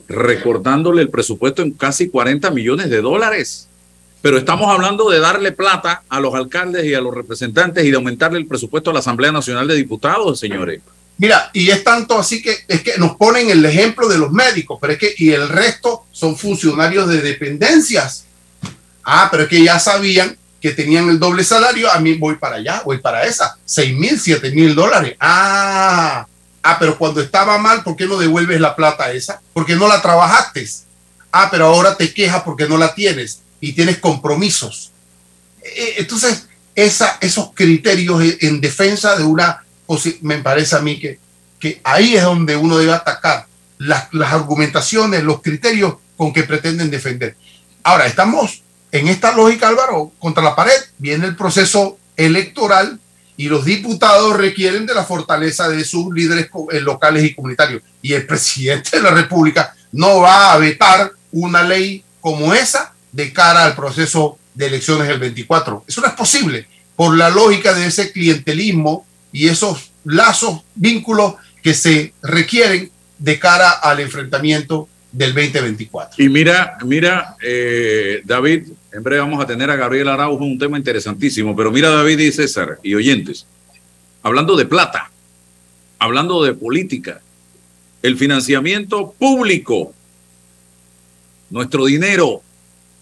[0.09, 3.69] recordándole el presupuesto en casi 40 millones de dólares.
[4.23, 7.97] Pero estamos hablando de darle plata a los alcaldes y a los representantes y de
[7.97, 10.81] aumentarle el presupuesto a la Asamblea Nacional de Diputados, señores.
[11.19, 14.79] Mira, y es tanto así que es que nos ponen el ejemplo de los médicos,
[14.81, 18.25] pero es que y el resto son funcionarios de dependencias.
[19.03, 22.57] Ah, pero es que ya sabían que tenían el doble salario, a mí voy para
[22.57, 25.17] allá, voy para esa, seis mil, siete mil dólares.
[25.21, 26.27] Ah,
[26.63, 29.41] ah, pero cuando estaba mal, ¿por qué no devuelves la plata esa?
[29.55, 30.69] Porque no la trabajaste.
[31.33, 34.93] Ah, pero ahora te quejas porque no la tienes y tienes compromisos.
[35.97, 39.66] Entonces, esa, esos criterios en defensa de una
[40.23, 41.19] me parece a mí que,
[41.59, 43.47] que ahí es donde uno debe atacar
[43.79, 47.37] las, las argumentaciones, los criterios con que pretenden defender.
[47.83, 50.73] Ahora, estamos en esta lógica, Álvaro, contra la pared.
[50.99, 52.99] Viene el proceso electoral
[53.37, 57.83] y los diputados requieren de la fortaleza de sus líderes eh, locales y comunitarios.
[58.03, 63.33] Y el presidente de la República no va a vetar una ley como esa de
[63.33, 65.85] cara al proceso de elecciones del 24.
[65.87, 69.06] Eso no es posible por la lógica de ese clientelismo
[69.37, 76.25] y esos lazos, vínculos que se requieren de cara al enfrentamiento del 2024.
[76.25, 80.79] Y mira, mira, eh, David, en breve vamos a tener a Gabriel Araujo, un tema
[80.79, 83.47] interesantísimo, pero mira David y César y oyentes,
[84.23, 85.11] hablando de plata,
[85.99, 87.21] hablando de política,
[88.01, 89.93] el financiamiento público,
[91.51, 92.41] nuestro dinero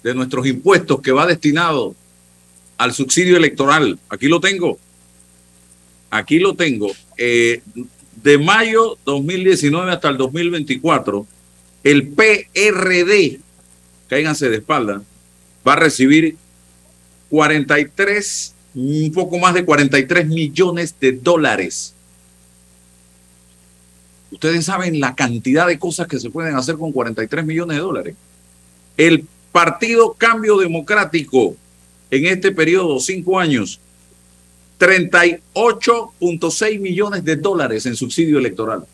[0.03, 1.94] de nuestros impuestos que va destinado
[2.77, 4.81] al subsidio electoral, aquí lo tengo,
[6.14, 7.61] aquí lo tengo, eh,
[8.22, 11.27] de mayo 2019 hasta el 2024,
[11.83, 13.40] el PRD,
[14.09, 15.03] cáiganse de espalda,
[15.66, 16.37] va a recibir
[17.31, 21.94] 43, un poco más de 43 millones de dólares.
[24.31, 28.14] Ustedes saben la cantidad de cosas que se pueden hacer con 43 millones de dólares.
[28.96, 31.57] El Partido Cambio Democrático
[32.11, 33.81] en este periodo, cinco años,
[34.79, 38.85] 38.6 millones de dólares en subsidio electoral.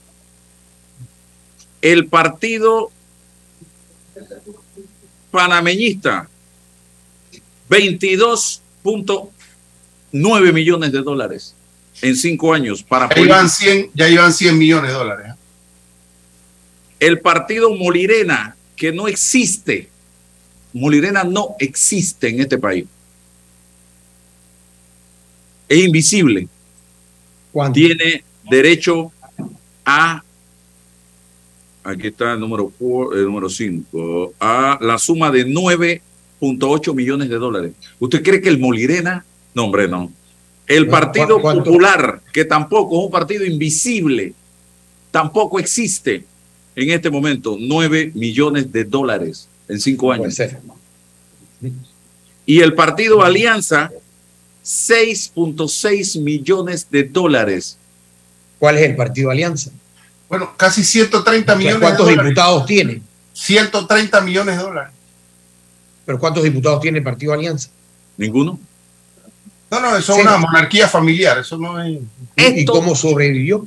[1.81, 2.93] El Partido
[5.31, 6.29] Panameñista,
[7.69, 11.55] 22.9 millones de dólares
[12.03, 15.27] en cinco años para ya iban 100, ya iban 100 millones de dólares.
[15.31, 15.35] ¿eh?
[16.99, 19.89] El partido Molirena, que no existe,
[20.73, 22.87] Molirena no existe en este país.
[25.71, 26.49] Es invisible.
[27.73, 29.13] Tiene derecho
[29.85, 30.21] a,
[31.85, 37.37] aquí está el número 5, el número 5, a la suma de 9.8 millones de
[37.37, 37.73] dólares.
[38.01, 39.25] ¿Usted cree que el Molirena?
[39.55, 40.11] No, hombre, no.
[40.67, 44.35] El Partido Popular, que tampoco es un partido invisible,
[45.13, 46.25] tampoco existe
[46.75, 50.37] en este momento 9 millones de dólares en cinco años.
[52.45, 53.93] Y el partido Alianza,
[54.71, 57.77] 6.6 millones de dólares.
[58.59, 59.71] ¿Cuál es el partido Alianza?
[60.29, 62.31] Bueno, casi 130 millones ¿Cuántos de dólares.
[62.31, 63.03] diputados tiene?
[63.33, 64.93] 130 millones de dólares.
[66.07, 67.69] ¿Pero cuántos diputados tiene el partido Alianza?
[68.17, 68.61] Ninguno.
[69.71, 71.99] No, no, eso es una monarquía familiar, eso no es...
[72.37, 73.67] ¿Y cómo sobrevivió?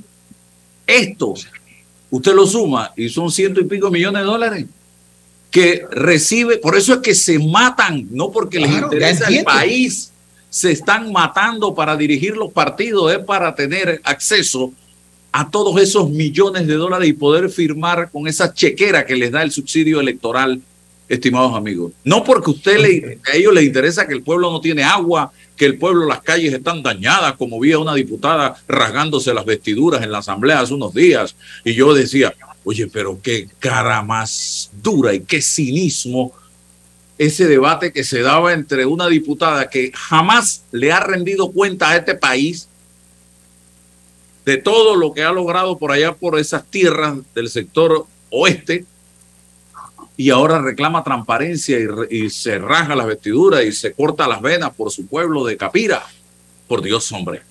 [0.87, 1.33] Esto,
[2.11, 4.65] usted lo suma y son ciento y pico millones de dólares
[5.51, 10.11] que recibe, por eso es que se matan, no porque les Claro, interesa el país,
[10.53, 14.71] se están matando para dirigir los partidos, es para tener acceso
[15.31, 19.41] a todos esos millones de dólares y poder firmar con esa chequera que les da
[19.41, 20.61] el subsidio electoral,
[21.09, 21.93] estimados amigos.
[22.03, 25.65] No porque usted le, a ellos les interesa que el pueblo no tiene agua, que
[25.65, 30.11] el pueblo, las calles están dañadas, como vi a una diputada rasgándose las vestiduras en
[30.11, 31.35] la asamblea hace unos días,
[31.65, 32.31] y yo decía,
[32.63, 36.31] oye, pero qué cara más dura y qué cinismo
[37.17, 41.97] ese debate que se daba entre una diputada que jamás le ha rendido cuenta a
[41.97, 42.67] este país
[44.45, 48.85] de todo lo que ha logrado por allá por esas tierras del sector oeste
[50.17, 51.77] y ahora reclama transparencia
[52.09, 56.03] y, se raja las vestiduras y se corta las venas por su pueblo de Capira.
[56.67, 57.41] Por Dios, hombre.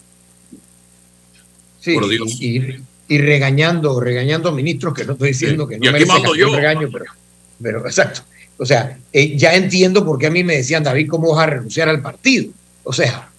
[1.80, 2.40] Sí, Por Dios.
[2.40, 6.34] Y, y- y regañando, regañando ministros que no estoy diciendo que no Y aquí mando
[6.34, 6.54] yo.
[6.54, 7.04] regaño, pero,
[7.60, 8.22] pero exacto.
[8.58, 11.50] O sea, eh, ya entiendo por qué a mí me decían, David, ¿cómo vas a
[11.50, 12.52] renunciar al partido?
[12.84, 13.30] O sea,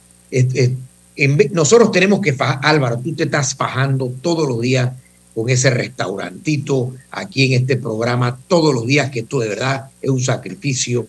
[1.51, 4.91] nosotros tenemos que fajar, Álvaro, tú te estás fajando todos los días
[5.33, 10.09] con ese restaurantito aquí en este programa, todos los días que esto de verdad es
[10.09, 11.07] un sacrificio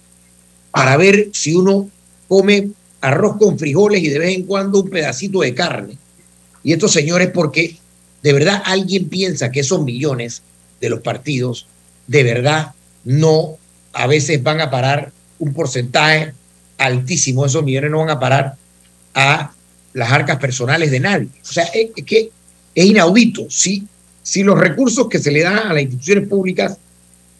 [0.70, 1.88] para ver si uno
[2.26, 5.98] come arroz con frijoles y de vez en cuando un pedacito de carne.
[6.62, 7.76] Y estos señores, porque
[8.22, 10.42] de verdad alguien piensa que esos millones
[10.80, 11.66] de los partidos,
[12.06, 12.72] de verdad
[13.04, 13.58] no,
[13.94, 16.33] a veces van a parar un porcentaje
[16.78, 18.57] altísimo, esos millones no van a parar
[19.14, 19.52] a
[19.92, 21.28] las arcas personales de nadie.
[21.42, 22.30] O sea, es, que
[22.74, 23.46] es inaudito.
[23.48, 23.87] Si,
[24.22, 26.76] si los recursos que se le dan a las instituciones públicas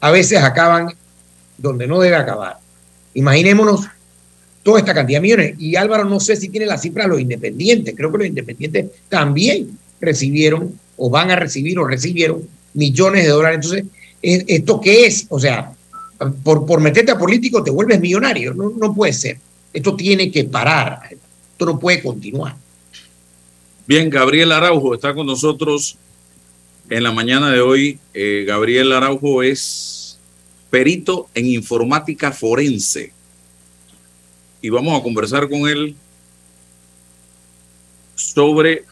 [0.01, 0.89] a veces acaban
[1.59, 2.59] donde no debe acabar.
[3.15, 3.87] Imaginémonos
[4.63, 5.55] toda esta cantidad de millones.
[5.59, 7.95] Y Álvaro, no sé si tiene la cifra de los independientes.
[7.97, 13.61] Creo que los independientes también recibieron o van a recibir o recibieron millones de dólares.
[13.63, 13.85] Entonces,
[14.23, 15.27] ¿e- ¿esto qué es?
[15.29, 15.74] O sea,
[16.43, 18.55] por, por meterte a político te vuelves millonario.
[18.55, 19.39] No, no puede ser.
[19.73, 21.01] Esto tiene que parar.
[21.11, 22.57] Esto no puede continuar.
[23.87, 25.99] Bien, Gabriel Araujo está con nosotros
[26.89, 27.99] en la mañana de hoy.
[28.15, 30.19] Eh, Gabriel Araujo es
[30.71, 33.13] perito en informática forense.
[34.63, 35.95] Y vamos a conversar con él
[38.15, 38.85] sobre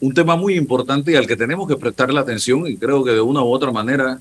[0.00, 3.20] un tema muy importante y al que tenemos que prestarle atención y creo que de
[3.20, 4.20] una u otra manera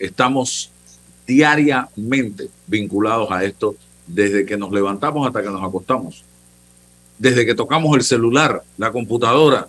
[0.00, 0.70] estamos
[1.26, 6.24] diariamente vinculados a esto desde que nos levantamos hasta que nos acostamos
[7.20, 9.68] desde que tocamos el celular, la computadora,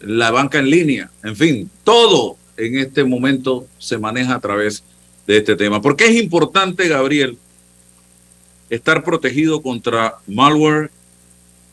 [0.00, 4.82] la banca en línea, en fin, todo en este momento se maneja a través
[5.26, 5.82] de este tema.
[5.82, 7.36] ¿Por qué es importante, Gabriel,
[8.70, 10.90] estar protegido contra malware,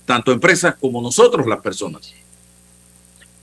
[0.06, 2.14] tanto empresas como nosotros, las personas?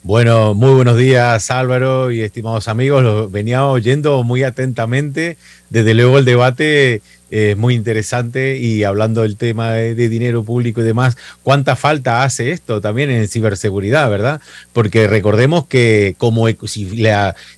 [0.05, 3.05] Bueno, muy buenos días Álvaro y estimados amigos.
[3.05, 5.37] Lo venía oyendo muy atentamente.
[5.71, 10.85] Desde luego el debate es muy interesante y hablando del tema de, dinero público y
[10.85, 14.41] demás, ¿cuánta falta hace esto también en ciberseguridad, verdad?
[14.73, 17.05] Porque recordemos que como e- si,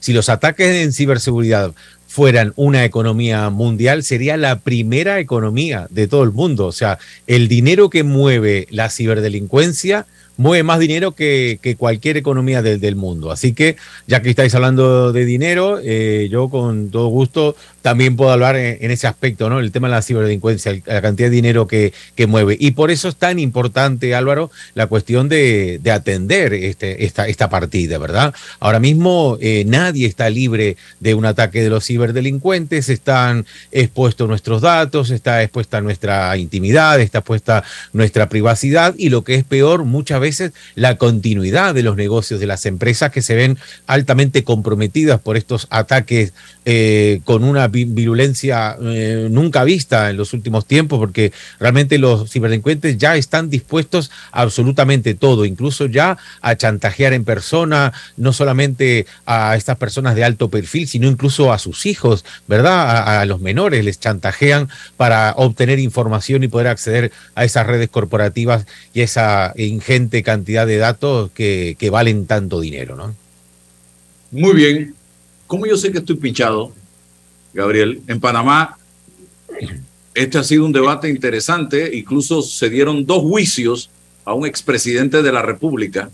[0.00, 1.72] si los ataques en ciberseguridad
[2.06, 6.66] fueran una economía mundial, sería la primera economía de todo el mundo.
[6.66, 10.04] O sea, el dinero que mueve la ciberdelincuencia
[10.36, 13.30] mueve más dinero que, cualquier economía del, mundo.
[13.30, 13.76] Así que,
[14.06, 18.90] ya que estáis hablando de dinero, eh, yo con todo gusto también puedo hablar en,
[18.90, 19.60] ese aspecto, ¿no?
[19.60, 21.92] El tema de la ciberdelincuencia, la cantidad de dinero que,
[22.26, 22.56] mueve.
[22.58, 27.98] Y por eso es tan importante, Álvaro, la cuestión de, de atender este, esta, partida,
[27.98, 28.34] ¿verdad?
[28.60, 34.62] Ahora mismo eh, nadie está libre de un ataque de los ciberdelincuentes, están expuestos nuestros
[34.62, 40.20] datos, está expuesta nuestra intimidad, está expuesta nuestra privacidad y lo que es peor, muchas
[40.24, 45.36] veces la continuidad de los negocios de las empresas que se ven altamente comprometidas por
[45.36, 46.32] estos ataques
[46.64, 52.96] eh, con una virulencia eh, nunca vista en los últimos tiempos, porque realmente los ciberdelincuentes
[52.96, 59.56] ya están dispuestos a absolutamente todo, incluso ya a chantajear en persona, no solamente a
[59.56, 63.20] estas personas de alto perfil, sino incluso a sus hijos, ¿verdad?
[63.20, 68.66] A, los menores les chantajean para obtener información y poder acceder a esas redes corporativas
[68.92, 73.14] y esa ingente cantidad de datos que, que valen tanto dinero, ¿no?
[74.30, 74.94] Muy bien.
[75.46, 76.72] ¿Cómo yo sé que estoy pinchado?
[77.52, 78.02] Gabriel.
[78.06, 78.76] En Panamá,
[80.14, 81.96] este ha sido un debate interesante.
[81.96, 83.90] Incluso se dieron dos juicios
[84.24, 86.10] a un expresidente de la República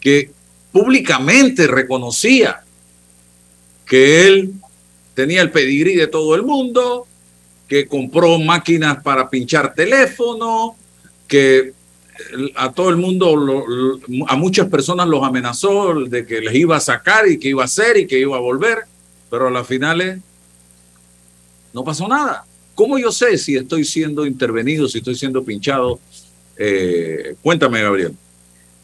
[0.00, 0.30] que
[0.72, 2.62] públicamente reconocía
[3.86, 4.52] que él
[5.14, 7.06] tenía el pedigrí de todo el mundo,
[7.68, 10.76] que compró máquinas para pinchar teléfono,
[11.26, 11.72] que
[12.54, 16.80] a todo el mundo, lo, a muchas personas los amenazó de que les iba a
[16.80, 18.84] sacar y que iba a hacer y que iba a volver
[19.30, 20.18] pero a las finales
[21.72, 22.44] no pasó nada.
[22.74, 25.98] ¿Cómo yo sé si estoy siendo intervenido, si estoy siendo pinchado?
[26.56, 28.14] Eh, cuéntame, Gabriel.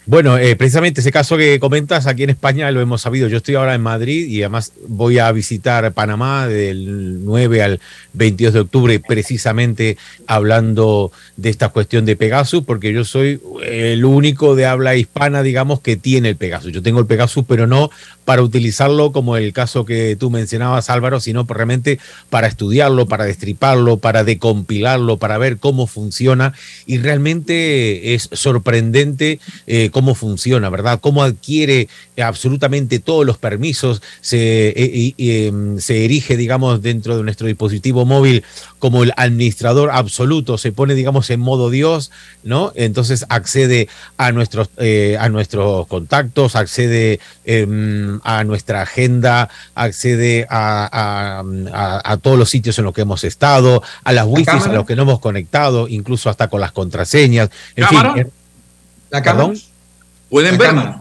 [0.05, 3.29] Bueno, eh, precisamente ese caso que comentas aquí en España lo hemos sabido.
[3.29, 7.81] Yo estoy ahora en Madrid y además voy a visitar Panamá del 9 al
[8.15, 9.97] 22 de octubre, precisamente
[10.27, 15.81] hablando de esta cuestión de Pegasus, porque yo soy el único de habla hispana, digamos,
[15.81, 16.73] que tiene el Pegasus.
[16.73, 17.89] Yo tengo el Pegasus, pero no
[18.25, 23.99] para utilizarlo como el caso que tú mencionabas, Álvaro, sino realmente para estudiarlo, para destriparlo,
[23.99, 26.55] para decompilarlo, para ver cómo funciona.
[26.87, 29.39] Y realmente es sorprendente.
[29.67, 30.99] Eh, cómo funciona, ¿verdad?
[31.01, 31.89] Cómo adquiere
[32.21, 38.43] absolutamente todos los permisos, se, eh, eh, se, erige, digamos, dentro de nuestro dispositivo móvil
[38.79, 42.11] como el administrador absoluto, se pone, digamos, en modo Dios,
[42.43, 42.73] ¿no?
[42.75, 51.45] Entonces accede a nuestros, eh, a nuestros contactos, accede em, a nuestra agenda, accede a,
[51.73, 54.87] a, a, todos los sitios en los que hemos estado, a las wifi a los
[54.87, 57.51] que no hemos conectado, incluso hasta con las contraseñas.
[57.77, 58.15] En ¿Cámara?
[58.15, 58.33] fin,
[59.11, 59.49] ¿La cámara?
[59.49, 59.72] ¿Perdón?
[60.33, 60.97] ¿Pueden vernos?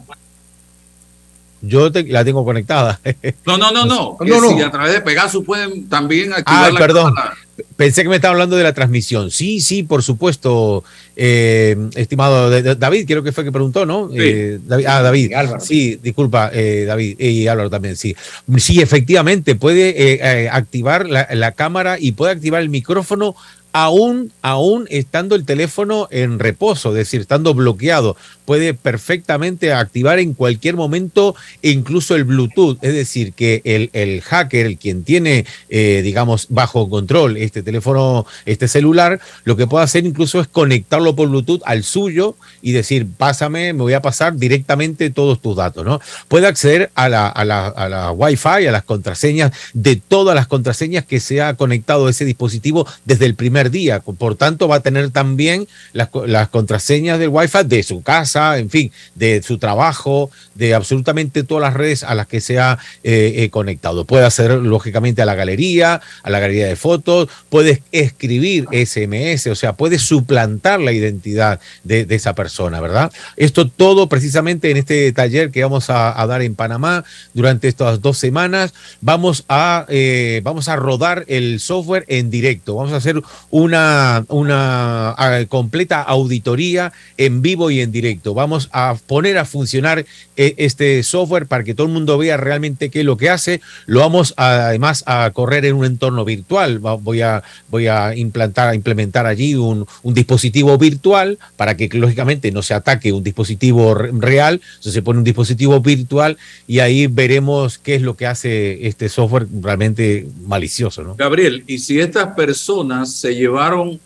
[1.61, 2.99] Yo te, la tengo conectada.
[3.45, 4.17] No, no, no, no.
[4.19, 4.57] no, no.
[4.57, 7.13] Si a través de Pegasus pueden también activar ah, la perdón.
[7.13, 7.37] cámara.
[7.77, 9.31] Pensé que me estaba hablando de la transmisión.
[9.31, 10.83] Sí, sí, por supuesto,
[11.15, 14.09] eh, estimado David, creo que fue que preguntó, ¿no?
[14.09, 14.17] Sí.
[14.19, 15.33] Eh, David, ah, David.
[15.33, 15.61] Álvaro.
[15.61, 18.15] Sí, disculpa, eh, David y Álvaro también, sí.
[18.57, 23.35] Sí, efectivamente, puede activar la, la cámara y puede activar el micrófono
[23.73, 30.33] aún, aún estando el teléfono en reposo, es decir, estando bloqueado, puede perfectamente activar en
[30.33, 36.01] cualquier momento incluso el Bluetooth, es decir, que el, el hacker, el quien tiene, eh,
[36.03, 41.29] digamos, bajo control este teléfono, este celular, lo que puede hacer incluso es conectarlo por
[41.29, 46.01] Bluetooth al suyo y decir, pásame, me voy a pasar directamente todos tus datos, ¿no?
[46.27, 50.47] Puede acceder a la, a la, a la Wi-Fi, a las contraseñas, de todas las
[50.47, 53.99] contraseñas que se ha conectado ese dispositivo desde el primer día.
[53.99, 56.09] Por tanto, va a tener también las,
[56.49, 61.73] contraseñas del Wi-Fi de su casa, en fin, de su trabajo, de absolutamente todas las
[61.73, 64.05] redes a las que se ha eh, eh, conectado.
[64.05, 69.55] Puede hacer, lógicamente, a la galería, a la galería de fotos, puede escribir SMS, o
[69.55, 73.11] sea, puede suplantar la identidad de, esa persona, ¿verdad?
[73.37, 77.03] Esto todo precisamente en este taller que vamos a, a dar en Panamá
[77.33, 78.73] durante estas dos semanas.
[79.01, 82.75] Vamos a, eh, vamos a rodar el software en directo.
[82.75, 83.21] Vamos a hacer
[83.51, 85.15] una, una
[85.49, 88.33] completa auditoría en vivo y en directo.
[88.33, 90.05] Vamos a poner a funcionar
[90.37, 93.61] eh, este software para que todo el mundo vea realmente qué es lo que hace.
[93.85, 96.79] Lo vamos a, además a correr en un entorno virtual.
[96.79, 102.51] Voy a, voy a implantar, a implementar allí un, un dispositivo virtual para que lógicamente
[102.51, 104.61] no se ataque un dispositivo real.
[104.79, 106.37] Se pone un dispositivo virtual
[106.67, 111.03] y ahí veremos qué es lo que hace este software realmente malicioso.
[111.03, 111.15] ¿no?
[111.15, 113.99] Gabriel, y si estas personas se llevaron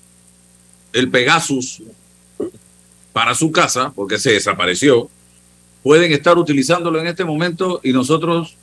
[0.93, 1.83] el Pegasus
[3.11, 5.09] para su casa, porque se desapareció,
[5.83, 8.55] pueden estar utilizándolo en este momento y nosotros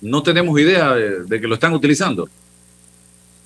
[0.00, 2.28] no tenemos idea de, de que lo están utilizando.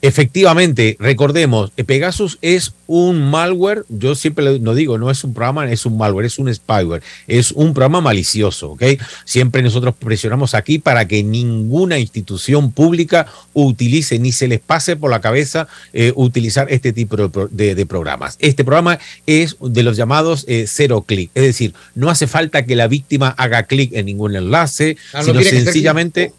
[0.05, 5.71] Efectivamente, recordemos, eh, Pegasus es un malware, yo siempre lo digo, no es un programa,
[5.71, 8.83] es un malware, es un spyware, es un programa malicioso, ¿ok?
[9.25, 15.09] Siempre nosotros presionamos aquí para que ninguna institución pública utilice ni se les pase por
[15.09, 18.37] la cabeza eh, utilizar este tipo de, de, programas.
[18.41, 22.75] Este programa es de los llamados eh, cero clic, es decir, no hace falta que
[22.75, 26.33] la víctima haga clic en ningún enlace, ah, sino sencillamente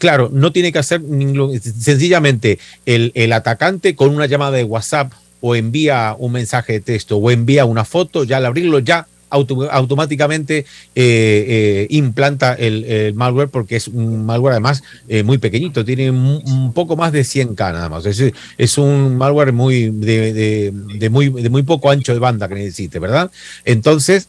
[0.00, 5.12] Claro, no tiene que hacer ningún, sencillamente el, el atacante con una llamada de WhatsApp
[5.42, 10.58] o envía un mensaje de texto o envía una foto, ya al abrirlo ya automáticamente
[10.58, 10.64] eh,
[10.94, 16.96] eh, implanta el, malware porque es un malware además eh, muy pequeñito, tiene un, poco
[16.96, 18.06] más de 100K nada más.
[18.06, 18.22] Es,
[18.58, 22.98] es un malware muy de, de, muy, de muy poco ancho de banda que necesite,
[22.98, 23.30] ¿verdad?
[23.64, 24.28] Entonces,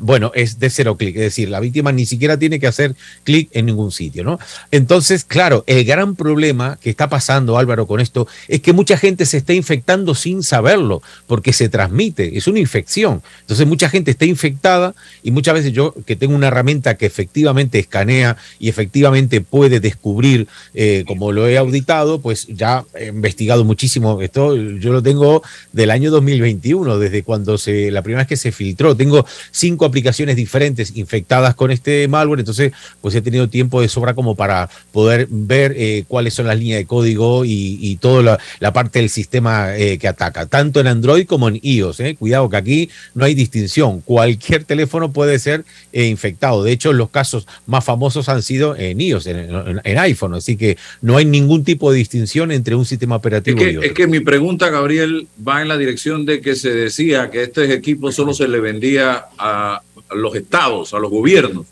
[0.00, 3.48] bueno, es de cero clic, es decir, la víctima ni siquiera tiene que hacer clic
[3.52, 4.38] en ningún sitio, ¿no?
[4.70, 9.26] Entonces, claro, el gran problema que está pasando, Álvaro, con esto es que mucha gente
[9.26, 13.22] se está infectando sin saberlo, porque se transmite, es una infección.
[13.40, 17.78] Entonces, mucha gente está infectada y muchas veces yo que tengo una herramienta que efectivamente
[17.78, 24.20] escanea y efectivamente puede descubrir, eh, como lo he auditado, pues ya he investigado muchísimo
[24.20, 25.42] esto, yo lo tengo
[25.72, 30.36] del año 2021, desde cuando se, la primera vez que se filtró, tengo cinco aplicaciones
[30.36, 35.28] diferentes infectadas con este malware, entonces pues he tenido tiempo de sobra como para poder
[35.30, 39.98] ver eh, cuáles son las líneas de código y, toda la, parte del sistema eh,
[39.98, 42.00] que ataca, tanto en Android como en iOS.
[42.18, 46.62] Cuidado que aquí no hay distinción cualquier teléfono puede ser eh, infectado.
[46.62, 51.16] De hecho, los casos más famosos han sido en iOS, en, iPhone, así que no
[51.16, 53.88] hay ningún tipo de distinción entre un sistema operativo es que, y otro.
[53.88, 57.72] Es que mi pregunta, Gabriel, va en la dirección de que se decía que este
[57.72, 59.80] equipo solo se le vendía a
[60.14, 61.64] los estados, a los gobiernos.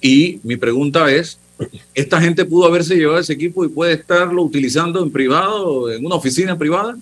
[0.00, 1.38] Y mi pregunta es,
[1.92, 6.14] ¿esta gente pudo haberse llevado ese equipo y puede estarlo utilizando en privado, en una
[6.14, 6.96] oficina privada?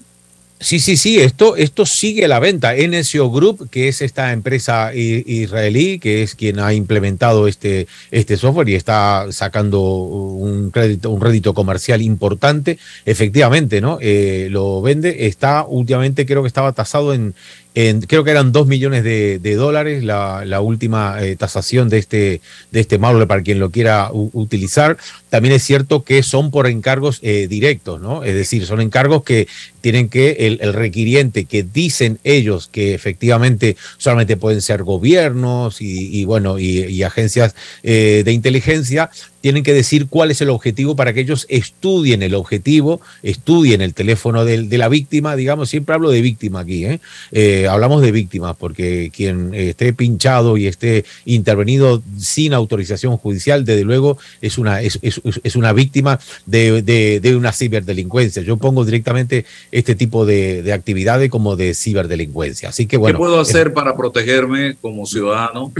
[0.62, 2.74] Sí, sí, sí, esto, esto sigue la venta.
[2.76, 8.68] NSO Group, que es esta empresa israelí, que es quien ha implementado este, este software
[8.68, 13.98] y está sacando un crédito, un rédito comercial importante, efectivamente, ¿no?
[14.00, 15.26] Eh, lo vende.
[15.26, 17.34] Está últimamente, creo que estaba tasado en,
[17.74, 22.40] creo que eran dos millones de, dólares la, la última eh, tasación de este,
[22.70, 24.96] de este malware para quien lo quiera utilizar.
[25.32, 28.22] También es cierto que son por encargos eh, directos, ¿no?
[28.22, 29.48] Es decir, son encargos que
[29.80, 36.22] tienen que el, el, requiriente, que dicen ellos que efectivamente solamente pueden ser gobiernos y,
[36.26, 39.10] bueno, y, agencias eh, de inteligencia,
[39.40, 43.92] tienen que decir cuál es el objetivo para que ellos estudien el objetivo, estudien el
[43.92, 47.00] teléfono de, de la víctima, digamos, siempre hablo de víctima aquí, ¿eh?
[47.32, 53.82] Eh, hablamos de víctimas, porque quien esté pinchado y esté intervenido sin autorización judicial, desde
[53.82, 54.80] luego es una,
[55.24, 58.42] es una víctima de, de, de, una ciberdelincuencia.
[58.42, 62.68] Yo pongo directamente este tipo de, de, actividades como de ciberdelincuencia.
[62.68, 63.18] Así que bueno.
[63.18, 65.72] ¿Qué puedo hacer para protegerme como ciudadano?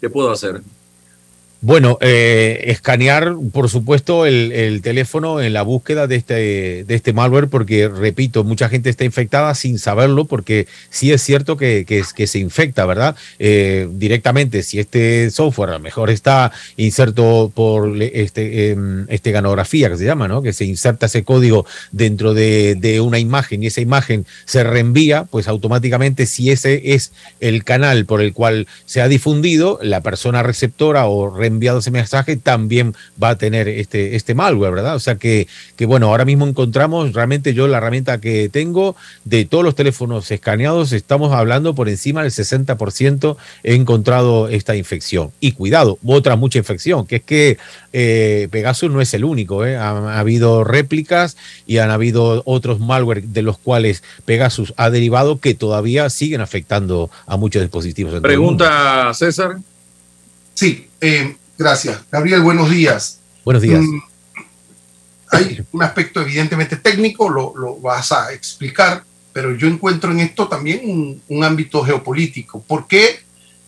[0.00, 0.62] ¿Qué puedo hacer?
[1.62, 7.12] Bueno, eh, escanear, por supuesto, el, el, teléfono en la búsqueda de este, de este
[7.12, 12.26] malware, porque, repito, mucha gente está infectada sin saberlo, porque sí es cierto que, que,
[12.26, 13.14] se infecta, ¿verdad?
[13.38, 18.76] Eh, directamente, si este software a lo mejor está inserto por este, eh,
[19.08, 20.40] este ganografía, que se llama, ¿no?
[20.40, 25.24] Que se inserta ese código dentro de, de una imagen y esa imagen se reenvía,
[25.24, 30.42] pues automáticamente, si ese es el canal por el cual se ha difundido, la persona
[30.42, 34.96] receptora o re enviado ese mensaje también va a tener este, este malware, ¿verdad?
[34.96, 39.44] O sea que, que, bueno, ahora mismo encontramos realmente yo la herramienta que tengo de
[39.44, 45.30] todos los teléfonos escaneados, estamos hablando por encima del 60% he encontrado esta infección.
[45.40, 47.58] Y cuidado, otra mucha infección, que es que
[47.92, 49.76] eh, Pegasus no es el único, ¿eh?
[49.76, 51.36] ha, ha, habido réplicas
[51.66, 57.10] y han habido otros malware de los cuales Pegasus ha derivado que todavía siguen afectando
[57.26, 58.20] a muchos dispositivos.
[58.20, 59.58] Pregunta César.
[60.54, 62.00] Sí, eh, Gracias.
[62.10, 63.18] Gabriel, buenos días.
[63.44, 63.82] Buenos días.
[63.82, 64.00] Mm,
[65.30, 70.48] hay un aspecto evidentemente técnico, lo, lo, vas a explicar, pero yo encuentro en esto
[70.48, 72.62] también un, un ámbito geopolítico.
[72.62, 73.20] ¿Por qué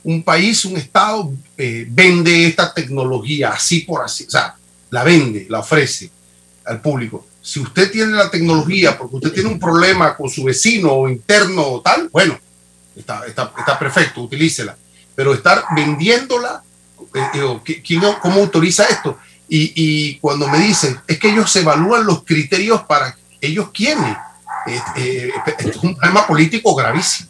[0.05, 4.25] un país, un Estado eh, vende esta tecnología así por así?
[4.25, 4.55] O sea,
[4.89, 6.11] la vende, la ofrece
[6.65, 7.27] al público.
[7.43, 11.63] Si usted tiene la tecnología porque usted tiene un problema con su vecino o interno
[11.63, 12.39] o tal, bueno,
[12.97, 14.79] está, está, está perfecto, utilícela.
[15.15, 16.63] Pero estar vendiéndola
[17.15, 19.19] eh, ¿quién, ¿cómo autoriza esto?
[19.49, 24.17] Y, cuando me dicen, es que ellos evalúan los criterios para ellos quieren.
[24.67, 27.29] Eh, eh, es un problema político gravísimo.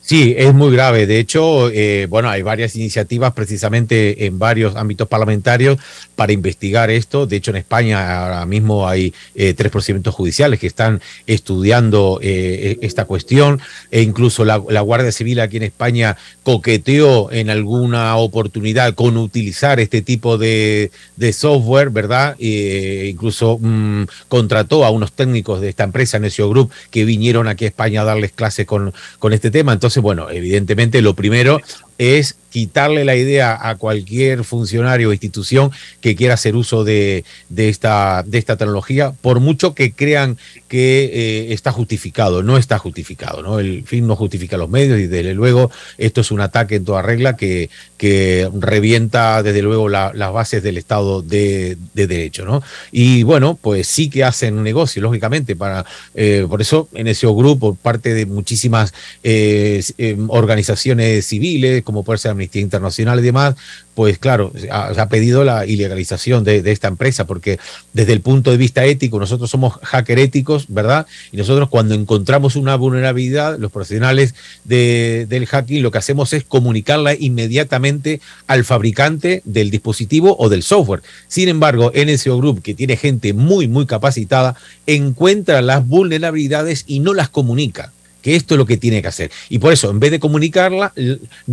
[0.00, 1.06] Sí, es muy grave.
[1.06, 1.70] De hecho,
[2.08, 5.78] bueno, hay varias iniciativas precisamente en varios ámbitos parlamentarios
[6.14, 7.26] para investigar esto.
[7.26, 12.78] De hecho, en España ahora mismo hay eh, tres procedimientos judiciales que están estudiando eh,
[12.80, 13.60] e, esta cuestión
[13.90, 20.02] e incluso la, Guardia Civil aquí en España coqueteó en alguna oportunidad con utilizar este
[20.02, 20.90] tipo de,
[21.32, 22.36] software, ¿verdad?
[22.38, 27.64] E incluso mm, contrató a unos técnicos de esta empresa, Necio Group, que vinieron aquí
[27.64, 29.72] a España a darles clases con, con este tema.
[29.72, 31.60] Entonces, bueno, evidentemente lo primero
[31.98, 37.24] es quitarle la idea a cualquier funcionario o institución que quiera hacer uso de,
[37.56, 40.38] esta, de esta tecnología, por mucho que crean
[40.68, 43.58] que eh, está justificado, no está justificado, ¿no?
[43.58, 47.02] El fin no justifica los medios y desde luego esto es un ataque en toda
[47.02, 52.62] regla que, que revienta desde luego las bases del Estado de, Derecho, ¿no?
[52.92, 55.84] Y bueno, pues sí que hacen negocio, lógicamente, para,
[56.14, 58.92] eh, por eso en ese grupo, parte de muchísimas
[59.22, 59.82] eh,
[60.28, 63.54] organizaciones civiles, como puede ser Internacional y demás,
[63.94, 67.58] pues claro, se ha, pedido la ilegalización de, esta empresa, porque
[67.92, 71.06] desde el punto de vista ético, nosotros somos hacker éticos, ¿verdad?
[71.30, 74.34] Y nosotros cuando encontramos una vulnerabilidad, los profesionales
[74.64, 81.02] del hacking lo que hacemos es comunicarla inmediatamente al fabricante del dispositivo o del software.
[81.28, 87.14] Sin embargo, NSO Group, que tiene gente muy, muy capacitada, encuentra las vulnerabilidades y no
[87.14, 87.92] las comunica
[88.22, 89.30] que esto es lo que tiene que hacer.
[89.50, 90.94] Y por eso, en vez de comunicarla,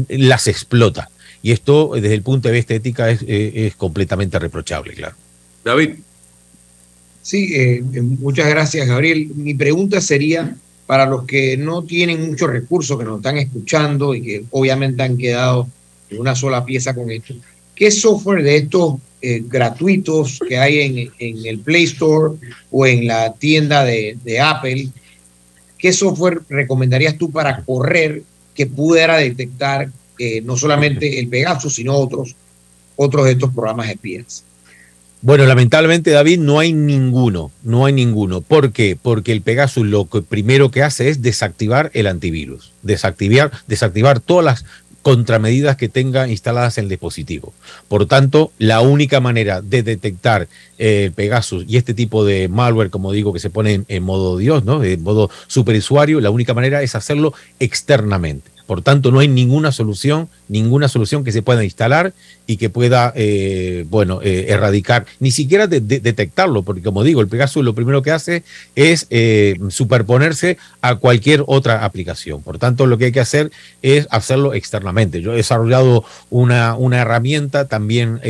[0.08, 1.10] las explota.
[1.44, 5.16] Y esto, desde el punto de vista ética, es, eh, es completamente reprochable, claro.
[5.64, 5.92] David.
[7.22, 9.32] Sí, eh, muchas gracias, Gabriel.
[9.36, 14.22] Mi pregunta sería para los que no tienen muchos recursos, que nos están escuchando y
[14.22, 15.68] que obviamente han quedado
[16.10, 17.36] en una sola pieza con esto.
[17.76, 22.36] ¿Qué software de estos eh, gratuitos que hay en, en, el Play Store
[22.70, 24.90] o en la tienda de, de Apple
[25.82, 28.22] ¿qué software recomendarías tú para correr
[28.54, 29.90] que pudiera detectar
[30.20, 32.36] eh, no solamente el Pegasus, sino otros,
[32.96, 34.44] otros de estos programas espías?
[35.24, 38.42] Bueno, lamentablemente, David, no hay ninguno, no hay ninguno.
[38.42, 38.98] ¿Por qué?
[39.00, 44.66] Porque el Pegasus lo primero que hace es desactivar el antivirus, desactivar, desactivar todas las
[45.02, 47.54] contramedidas que tenga instaladas en el dispositivo.
[47.88, 50.48] Por tanto, la única manera de detectar
[50.78, 54.64] eh, Pegasus y este tipo de malware, como digo, que se pone en, modo Dios,
[54.64, 54.84] ¿no?
[54.84, 58.50] En modo superusuario, la única manera es hacerlo externamente.
[58.72, 62.14] Por tanto, no hay ninguna solución, ninguna solución que se pueda instalar
[62.48, 67.66] y que pueda, eh, bueno, eh, erradicar, ni siquiera detectarlo, porque como digo, el Pegasus
[67.66, 68.44] lo primero que hace
[68.78, 72.44] es eh, superponerse a cualquier otra aplicación.
[72.44, 73.52] Por tanto, lo que hay que hacer
[73.82, 75.22] es hacerlo externamente.
[75.22, 78.22] Yo he desarrollado una, una herramienta, también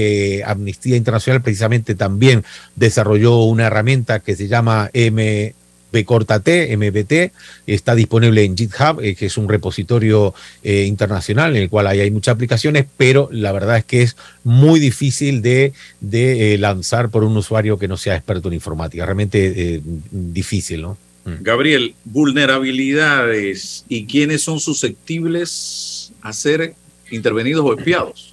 [0.43, 2.43] Amnistía Internacional precisamente también
[2.75, 5.53] desarrolló una herramienta que se llama M
[5.91, 7.33] T, MBT,
[7.67, 10.33] está disponible en GitHub, eh, que es un repositorio
[10.63, 14.79] eh, internacional en el cual hay, muchas aplicaciones, pero la verdad es que es muy
[14.79, 19.05] difícil de, de eh, lanzar por un usuario que no sea experto en informática.
[19.05, 19.81] Realmente
[20.11, 20.97] difícil, ¿no?
[21.25, 21.41] Mm.
[21.41, 26.75] Gabriel, vulnerabilidades y quiénes son susceptibles a ser
[27.11, 28.30] intervenidos o espiados.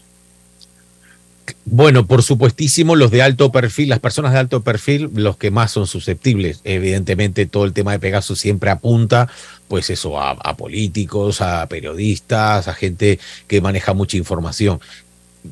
[1.70, 5.70] Bueno, por supuestísimo, los de alto perfil, las personas de alto perfil, los que más
[5.70, 6.62] son susceptibles.
[6.64, 9.28] Evidentemente, todo el tema de Pegasus siempre apunta,
[9.68, 14.80] pues eso, a, a políticos, a periodistas, a gente que maneja mucha información.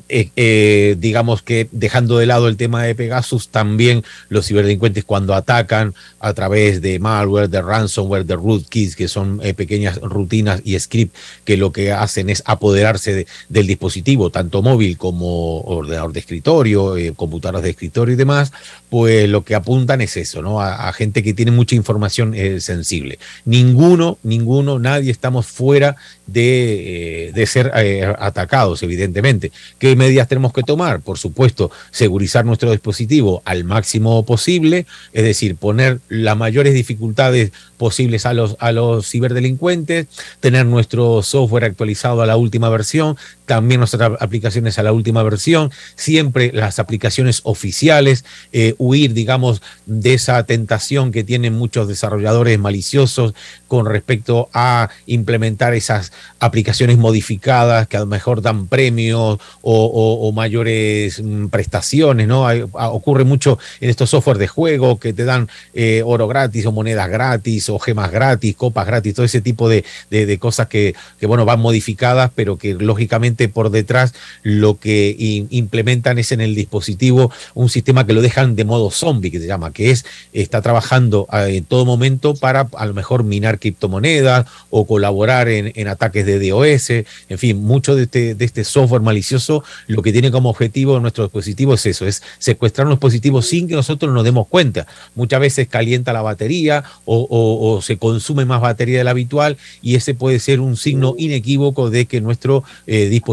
[0.09, 5.33] Eh, eh, digamos que dejando de lado el tema de Pegasus, también los ciberdelincuentes cuando
[5.33, 10.77] atacan a través de malware, de ransomware, de rootkits, que son eh, pequeñas rutinas y
[10.79, 16.95] scripts que lo que hacen es apoderarse del dispositivo, tanto móvil como ordenador de escritorio,
[17.15, 18.51] computadoras de escritorio y demás,
[18.89, 20.61] pues lo que apuntan es eso, ¿no?
[20.61, 23.19] A, gente que tiene mucha información sensible.
[23.45, 27.71] Ninguno, ninguno, nadie estamos fuera de, de ser
[28.19, 29.51] atacados, evidentemente.
[29.87, 30.99] ¿Qué medidas tenemos que tomar?
[30.99, 38.25] Por supuesto, segurizar nuestro dispositivo al máximo posible, es decir, poner las mayores dificultades posibles
[38.25, 40.07] a los, a los ciberdelincuentes,
[40.41, 43.15] tener nuestro software actualizado a la última versión,
[43.47, 50.13] también nuestras aplicaciones a la última versión, siempre las aplicaciones oficiales, eh, huir, digamos, de
[50.13, 53.33] esa tentación que tienen muchos desarrolladores maliciosos
[53.67, 61.21] con respecto a implementar esas aplicaciones modificadas que a lo mejor dan premios o, mayores
[61.23, 62.45] mm, prestaciones, ¿no?
[62.73, 67.09] ocurre mucho en estos software de juego que te dan eh, oro gratis o monedas
[67.09, 71.45] gratis o gemas gratis, copas gratis, todo ese tipo de, de, cosas que, que, bueno,
[71.45, 75.15] van modificadas, pero que lógicamente por detrás lo que
[75.51, 79.47] implementan es en el dispositivo un sistema que lo dejan de modo zombie, que se
[79.47, 84.45] llama, que es, está trabajando eh, en todo momento para a lo mejor minar criptomonedas
[84.69, 89.63] o colaborar en, ataques de DOS, en fin, mucho de este, de este software malicioso
[89.87, 93.75] lo que tiene como objetivo nuestro dispositivo es eso, es secuestrar un dispositivo sin que
[93.75, 94.87] nosotros nos demos cuenta.
[95.15, 99.57] Muchas veces calienta la batería o, o- o se consume más batería de la habitual
[99.81, 103.26] y ese puede ser un signo inequívoco de que nuestro eh, dispositivo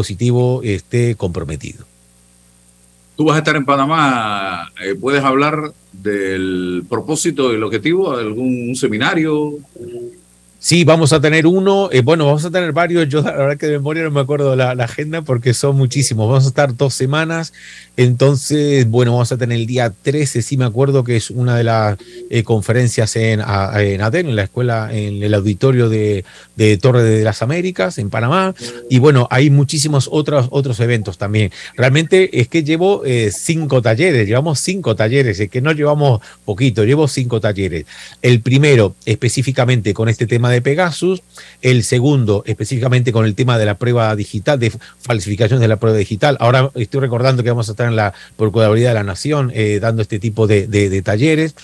[0.63, 1.85] esté comprometido.
[3.15, 9.53] Tú vas a estar en Panamá, eh, ¿puedes hablar del propósito, del objetivo, algún seminario?
[10.65, 13.67] Sí, vamos a tener uno, eh, bueno, vamos a tener varios, yo la verdad que
[13.67, 17.53] de memoria no me acuerdo la, agenda porque son muchísimos, vamos a estar dos semanas,
[17.97, 21.65] entonces, bueno, vamos a tener el día 13, sí me acuerdo que es una de
[21.65, 21.99] las
[22.31, 27.03] eh, conferencias en, a- en ADEN, en la escuela, en el auditorio de, de Torre
[27.03, 28.55] de las Américas, en Panamá,
[28.89, 31.51] y bueno, hay muchísimos otros, otros eventos también.
[31.75, 36.83] Realmente es que llevo eh, cinco talleres, llevamos cinco talleres, es que no llevamos poquito,
[36.85, 37.85] llevo cinco talleres.
[38.23, 41.21] El primero específicamente con este tema de Pegasus,
[41.61, 45.97] el segundo específicamente con el tema de la prueba digital, de falsificación de la prueba
[45.97, 46.37] digital.
[46.39, 50.01] Ahora estoy recordando que vamos a estar en la Procuraduría de la Nación eh, dando
[50.01, 51.55] este tipo de, de- de talleres.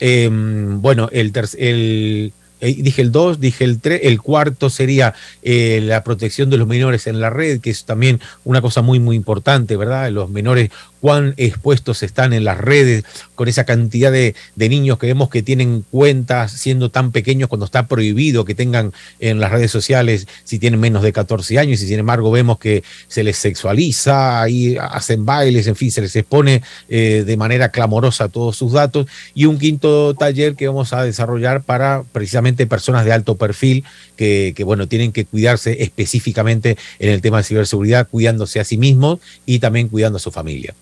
[0.00, 2.32] Eh, bueno, el, el
[2.62, 6.68] eh, dije el 2, dije el 3, el cuarto sería eh, la protección de los
[6.68, 10.10] menores en la red, que es también una cosa muy, muy importante, ¿verdad?
[10.10, 10.70] Los menores,
[11.00, 15.82] cuán expuestos están en las redes, con esa cantidad de, niños que vemos que tienen
[15.90, 20.78] cuentas siendo tan pequeños cuando está prohibido que tengan en las redes sociales si tienen
[20.78, 25.66] menos de 14 años y sin embargo vemos que se les sexualiza, ahí hacen bailes,
[25.66, 30.14] en fin, se les expone eh, de manera clamorosa todos sus datos y un quinto
[30.14, 33.84] taller que vamos a desarrollar para precisamente personas de alto perfil
[34.16, 38.76] que, que, bueno, tienen que cuidarse específicamente en el tema de ciberseguridad, cuidándose a sí
[38.76, 40.74] mismos y también cuidando a su familia.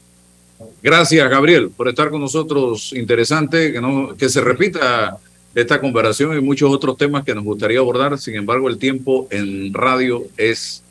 [0.82, 2.92] Gracias, Gabriel, por estar con nosotros.
[2.92, 5.18] Interesante que, no, que se repita
[5.54, 8.18] esta conversación y muchos otros temas que nos gustaría abordar.
[8.18, 10.82] Sin embargo, el tiempo en radio es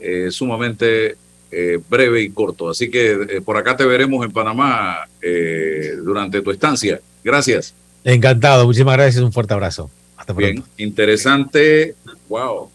[0.00, 1.16] eh, sumamente
[1.50, 2.68] eh, breve y corto.
[2.68, 7.00] Así que eh, por acá te veremos en Panamá eh, durante tu estancia.
[7.22, 7.74] Gracias.
[8.04, 9.90] Encantado, muchísimas gracias, un fuerte abrazo.
[10.16, 10.52] Hasta pronto.
[10.52, 11.94] Bien, interesante.
[12.28, 12.70] Wow.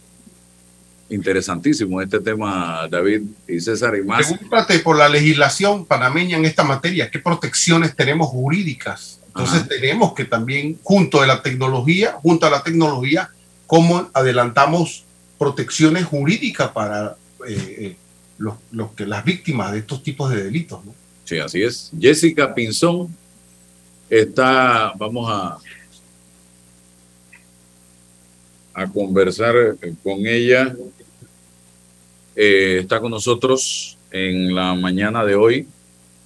[1.12, 4.26] Interesantísimo este tema, David y César, y más.
[4.26, 9.20] Pregúntate por la legislación panameña en esta materia, qué protecciones tenemos jurídicas.
[9.26, 13.30] Entonces tenemos que también, junto a la tecnología, junto a la tecnología,
[13.66, 15.04] cómo adelantamos
[15.38, 17.96] protecciones jurídicas para eh, eh,
[18.38, 20.82] los, los que las víctimas de estos tipos de delitos.
[20.84, 20.94] ¿no?
[21.24, 21.90] Sí, así es.
[21.98, 23.14] Jessica Pinzón
[24.08, 25.58] está, vamos a,
[28.74, 29.54] a conversar
[30.02, 30.74] con ella.
[32.34, 35.66] Eh, está con nosotros en la mañana de hoy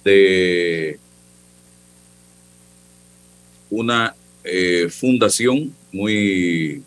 [0.03, 0.99] de
[3.69, 6.81] una eh, fundación muy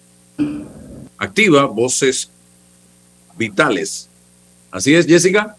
[1.18, 2.30] activa, Voces
[3.36, 4.08] Vitales.
[4.70, 5.56] Así es, Jessica.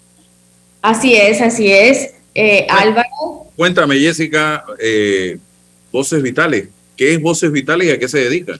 [0.82, 2.16] Así es, así es.
[2.34, 5.38] Eh, Álvaro, Cuéntame, Jessica, eh,
[5.92, 6.70] Voces Vitales.
[6.96, 8.60] ¿Qué es Voces Vitales y a qué se dedica?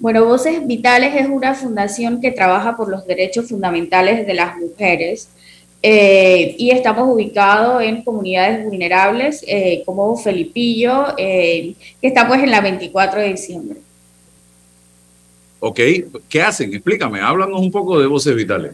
[0.00, 5.28] Bueno, Voces Vitales es una fundación que trabaja por los derechos fundamentales de las mujeres
[5.82, 12.50] eh, y estamos ubicados en comunidades vulnerables eh, como Felipillo, eh, que está pues en
[12.50, 13.80] la 24 de diciembre.
[15.60, 15.80] Ok,
[16.30, 16.72] ¿qué hacen?
[16.72, 18.72] Explícame, háblanos un poco de Voces Vitales.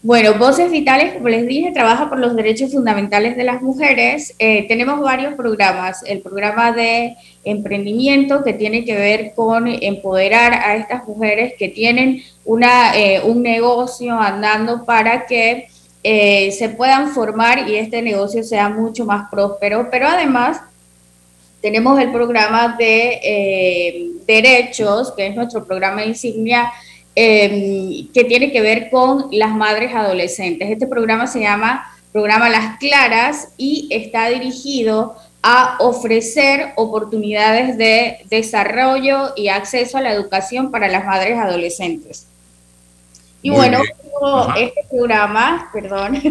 [0.00, 4.32] Bueno, Voces Vitales, como les dije, trabaja por los derechos fundamentales de las mujeres.
[4.38, 6.04] Eh, tenemos varios programas.
[6.06, 12.22] El programa de emprendimiento que tiene que ver con empoderar a estas mujeres que tienen
[12.44, 15.66] una, eh, un negocio andando para que
[16.04, 19.88] eh, se puedan formar y este negocio sea mucho más próspero.
[19.90, 20.60] Pero además
[21.60, 26.70] tenemos el programa de eh, derechos, que es nuestro programa insignia
[27.20, 30.70] eh, que tiene que ver con las madres adolescentes.
[30.70, 39.32] Este programa se llama Programa Las Claras y está dirigido a ofrecer oportunidades de desarrollo
[39.34, 42.28] y acceso a la educación para las madres adolescentes.
[43.42, 43.82] Y Muy bueno,
[44.56, 46.22] este programa, perdón,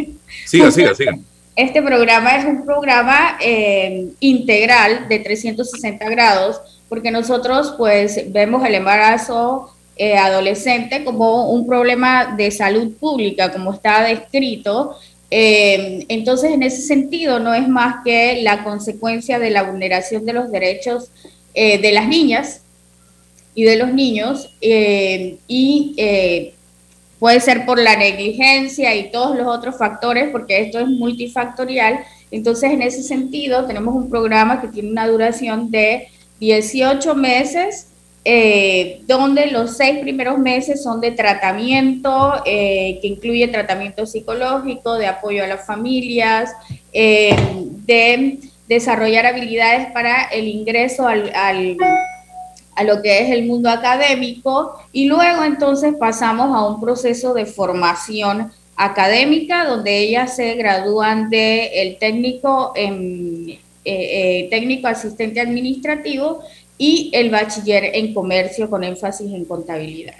[0.45, 1.17] Siga, siga, siga.
[1.57, 8.75] este programa es un programa eh, integral de 360 grados, porque nosotros pues vemos el
[8.75, 14.95] embarazo eh, adolescente como un problema de salud pública, como está descrito.
[15.29, 20.33] Eh, entonces, en ese sentido, no es más que la consecuencia de la vulneración de
[20.33, 21.11] los derechos
[21.53, 22.61] eh, de las niñas
[23.55, 25.95] y de los niños y
[27.19, 31.99] puede ser por la negligencia y todos los otros factores, porque esto es multifactorial.
[32.29, 36.07] Entonces, en ese sentido, tenemos un programa que tiene una duración de
[36.39, 37.87] 18 meses,
[38.29, 45.07] eh, donde los seis primeros meses son de tratamiento, eh, que incluye tratamiento psicológico, de
[45.07, 46.51] apoyo a las familias,
[46.91, 47.33] eh,
[47.85, 51.77] de desarrollar habilidades para el ingreso al, al
[52.75, 54.77] a lo que es el mundo académico.
[54.91, 61.81] Y luego entonces pasamos a un proceso de formación académica donde ellas se gradúan de
[61.81, 62.73] el técnico
[63.85, 66.43] técnico asistente administrativo
[66.77, 70.15] y el bachiller en comercio con énfasis en contabilidad.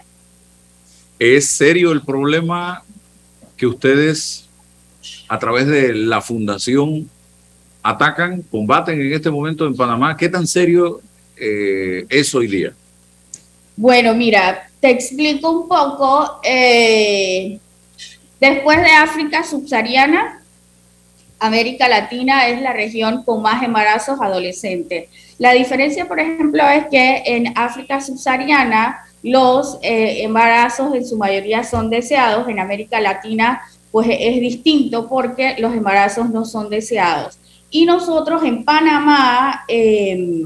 [1.20, 2.84] ¿Es serio el problema
[3.56, 4.48] que ustedes
[5.28, 7.10] a través de la fundación
[7.84, 10.16] atacan, combaten en este momento en Panamá?
[10.16, 11.02] ¿Qué tan serio
[11.38, 12.74] eh, es hoy día?
[13.76, 16.40] Bueno, mira, te explico un poco.
[16.44, 17.60] Eh,
[18.40, 20.42] después de África subsahariana,
[21.40, 25.10] América Latina es la región con más embarazos adolescentes.
[25.38, 31.64] La diferencia, por ejemplo, es que en África subsahariana los eh, embarazos en su mayoría
[31.64, 33.62] son deseados, en América Latina
[33.92, 37.40] pues es distinto porque los embarazos no son deseados.
[37.70, 40.46] Y nosotros en Panamá, eh,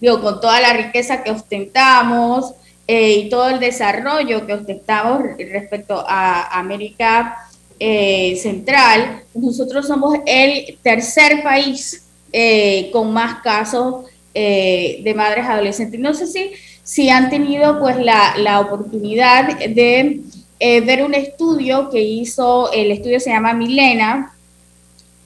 [0.00, 2.54] digo, con toda la riqueza que ostentamos
[2.86, 7.36] eh, y todo el desarrollo que ostentamos respecto a América
[7.78, 15.98] eh, Central, nosotros somos el tercer país eh, con más casos de madres adolescentes.
[15.98, 16.52] No sé si,
[16.82, 20.20] si han tenido pues la, la oportunidad de
[20.58, 24.32] ver un estudio que hizo, el estudio se llama Milena,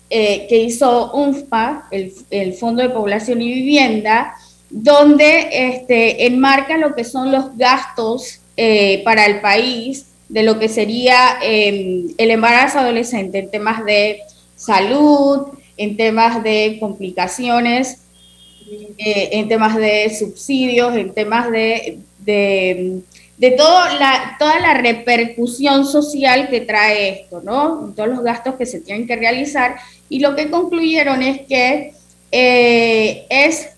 [0.08, 4.34] que hizo UNFPA, el, el Fondo de Población y Vivienda,
[4.76, 10.68] donde este, enmarca lo que son los gastos eh, para el país de lo que
[10.68, 14.20] sería em, el embarazo adolescente en temas de
[14.56, 15.46] salud,
[15.76, 17.98] en temas de complicaciones,
[18.98, 23.02] eh, en temas de subsidios, en temas de, de,
[23.38, 27.92] la, toda la repercusión social que trae esto, ¿no?
[27.94, 29.76] Todos los gastos que se tienen que realizar.
[30.08, 31.92] Y lo que concluyeron es que
[32.32, 33.68] eh, es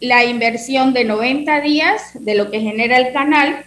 [0.00, 3.64] la inversión de 90 días de lo que genera el canal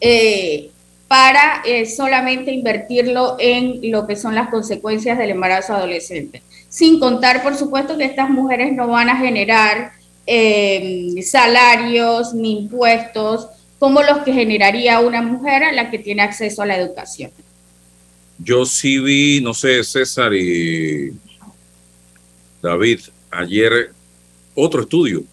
[0.00, 0.71] eh,
[1.12, 6.40] para eh, solamente invertirlo en lo que son las consecuencias del embarazo adolescente.
[6.70, 9.92] Sin contar, por supuesto, que estas mujeres no van a generar
[10.26, 13.48] eh, salarios ni impuestos
[13.78, 17.30] como los que generaría una mujer a la que tiene acceso a la educación.
[18.38, 21.12] Yo sí vi, no sé, César y
[22.62, 23.00] David,
[23.30, 23.92] ayer
[24.54, 25.24] otro estudio,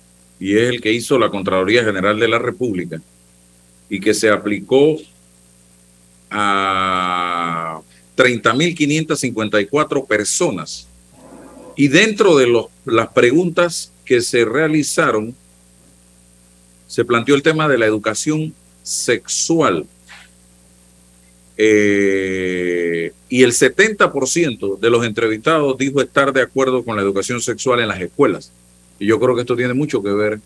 [0.42, 3.00] y es el que hizo la Contraloría General de la República,
[3.90, 4.98] y que se aplicó
[6.30, 7.82] a
[8.16, 10.88] 30.554 personas.
[11.76, 15.34] Y dentro de los, las preguntas que se realizaron,
[16.88, 18.54] se planteó el tema de la educación
[18.84, 19.86] sexual.
[21.56, 27.80] Eh, y el 70% de los entrevistados dijo estar de acuerdo con la educación sexual
[27.80, 28.52] en las escuelas.
[29.00, 30.40] Y yo creo que esto tiene mucho que ver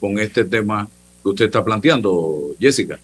[0.00, 0.88] con este tema
[1.22, 2.98] que usted está planteando, Jessica.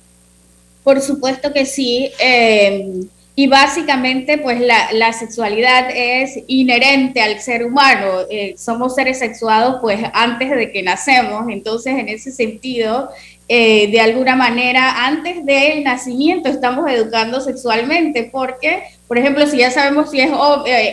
[0.82, 2.10] Por supuesto que sí.
[2.18, 3.02] Eh,
[3.40, 8.26] y básicamente, pues la, sexualidad es inherente al ser humano.
[8.28, 11.46] Eh, somos seres sexuados, pues antes de que nacemos.
[11.48, 13.08] Entonces, en ese sentido,
[13.48, 19.70] eh, de alguna manera, antes del nacimiento estamos educando sexualmente, porque, por ejemplo, si ya
[19.70, 20.30] sabemos si es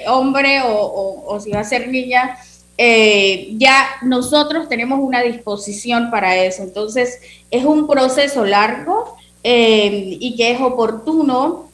[0.08, 2.38] hombre o, si va a ser niña,
[2.78, 6.64] eh, ya nosotros tenemos una disposición para eso.
[6.64, 7.20] Entonces,
[7.52, 11.70] es un proceso largo eh, y que es oportuno,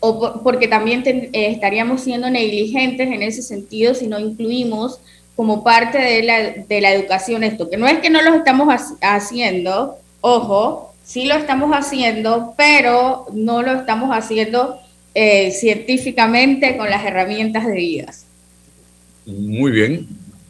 [0.00, 5.00] o porque también eh, estaríamos siendo negligentes en ese sentido si no incluimos
[5.36, 8.68] como parte de la, de la educación esto, que no es que no lo estamos
[9.00, 14.78] haciendo, ojo, sí lo estamos haciendo, pero no lo estamos haciendo
[15.14, 18.26] científicamente con las herramientas debidas.
[19.26, 20.08] Muy bien,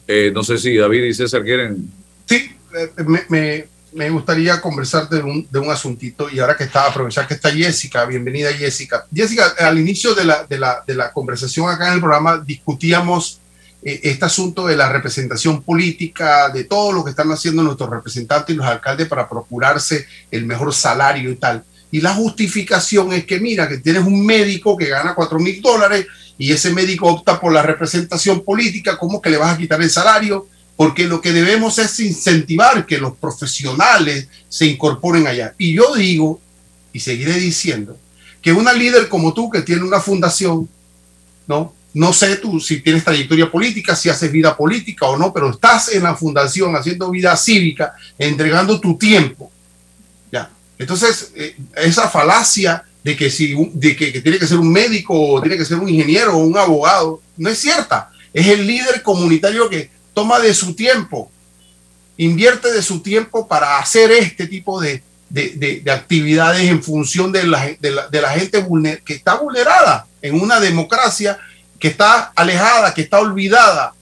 [0.08, 1.90] eh, no sé si David y César quieren.
[2.26, 3.64] Sí, eh, me,
[4.10, 8.04] gustaría conversar de un, de un, asuntito y ahora que está, aprovechar que está Jessica,
[8.04, 9.06] bienvenida Jessica.
[9.14, 13.40] Jessica, al inicio de la, de la, de la conversación acá en el programa discutíamos
[13.82, 18.54] eh, este asunto de la representación política, de todo lo que están haciendo nuestros representantes
[18.54, 21.64] y los alcaldes para procurarse el mejor salario y tal.
[21.90, 26.06] Y la justificación es que mira, que tienes un médico que gana 4 mil dólares
[26.38, 29.90] y ese médico opta por la representación política, ¿cómo que le vas a quitar el
[29.90, 30.46] salario?
[30.76, 35.54] Porque lo que debemos es incentivar que los profesionales se incorporen allá.
[35.58, 36.40] Y yo digo
[36.92, 37.98] y seguiré diciendo
[38.40, 40.68] que una líder como tú que tiene una fundación,
[41.46, 41.74] ¿no?
[41.94, 45.92] No sé tú si tienes trayectoria política, si haces vida política o no, pero estás
[45.92, 49.52] en la fundación haciendo vida cívica, entregando tu tiempo.
[50.30, 50.50] ¿ya?
[50.78, 55.14] Entonces, eh, esa falacia de que, si, de que, que tiene que ser un médico
[55.14, 58.10] o tiene que ser un ingeniero o un abogado, no es cierta.
[58.32, 61.30] Es el líder comunitario que toma de su tiempo,
[62.16, 65.02] invierte de su tiempo para hacer este tipo de,
[65.32, 68.64] de, actividades en función de la, de la, gente
[69.04, 71.38] que está vulnerada en una democracia
[71.78, 73.94] que está alejada, que está olvidada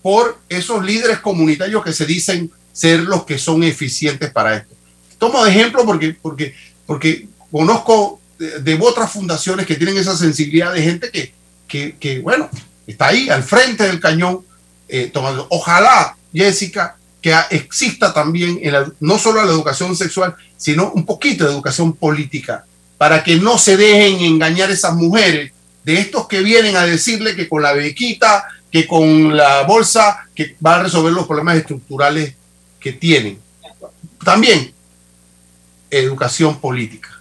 [0.00, 4.74] por esos líderes comunitarios que se dicen ser los que son eficientes para esto.
[5.18, 6.54] Tomo de ejemplo porque, porque,
[6.86, 11.32] porque conozco de, otras fundaciones que tienen esa sensibilidad de gente que,
[11.68, 12.48] que, que bueno,
[12.86, 14.44] está ahí al frente del cañón
[14.94, 15.46] eh, tomando.
[15.48, 21.52] Ojalá, Jessica, que exista también en no solo la educación sexual, sino un poquito de
[21.52, 22.66] educación política,
[22.98, 25.50] para que no se dejen engañar esas mujeres
[25.82, 30.56] de estos que vienen a decirle que con la bequita, que con la bolsa, que
[30.64, 32.34] va a resolver los problemas estructurales
[32.78, 33.38] que tienen.
[34.22, 34.74] También
[35.90, 37.11] educación política.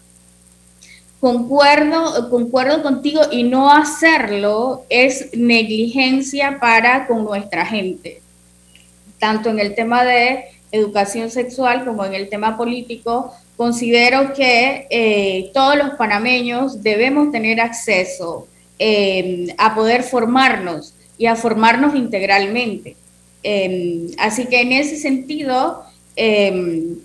[1.21, 8.21] Concuerdo, concuerdo contigo y no hacerlo es negligencia para con nuestra gente
[9.21, 15.51] tanto en el tema de educación sexual como en el tema político, considero que eh,
[15.53, 18.47] todos los panameños debemos tener acceso
[18.79, 22.95] em, a poder formarnos y a formarnos integralmente.
[23.43, 25.83] Em, así que en ese sentido,
[26.15, 26.95] em,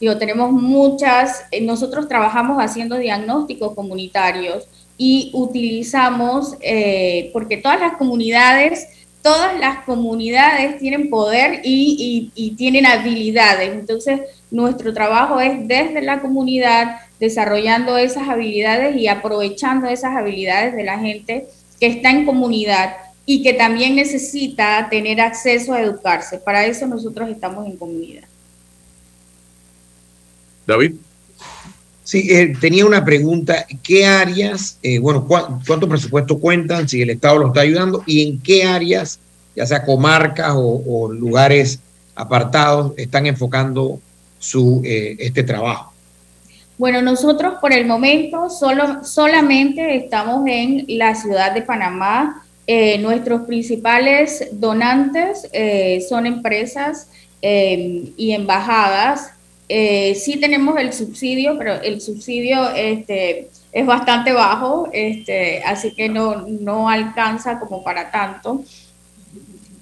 [0.00, 7.96] digo, tenemos muchas, eh, nosotros trabajamos haciendo diagnósticos comunitarios y utilizamos, eh, porque todas las
[7.96, 8.88] comunidades
[9.22, 13.72] todas las comunidades tienen poder y, tienen habilidades.
[13.72, 14.20] Entonces,
[14.50, 20.98] nuestro trabajo es desde la comunidad, desarrollando esas habilidades y aprovechando esas habilidades de la
[20.98, 21.46] gente
[21.80, 22.96] que está en comunidad
[23.26, 26.38] y que también necesita tener acceso a educarse.
[26.38, 28.24] Para eso nosotros estamos en comunidad.
[30.68, 30.96] David.
[32.04, 33.66] Sí, eh, tenía una pregunta.
[33.82, 38.40] ¿Qué áreas, eh, bueno, cuánto presupuesto cuentan, si el Estado lo está ayudando y en
[38.40, 39.18] qué áreas,
[39.56, 41.80] ya sea comarcas o, lugares
[42.14, 43.98] apartados, están enfocando
[44.38, 45.92] su, eh, este trabajo?
[46.76, 52.44] Bueno, nosotros por el momento solo, solamente estamos en la ciudad de Panamá.
[53.00, 55.48] nuestros principales donantes
[56.08, 57.08] son empresas
[57.42, 59.32] y embajadas
[59.68, 66.08] eh, sí tenemos el subsidio, pero el subsidio este, es bastante bajo, este, así que
[66.08, 68.62] no, no alcanza como para tanto.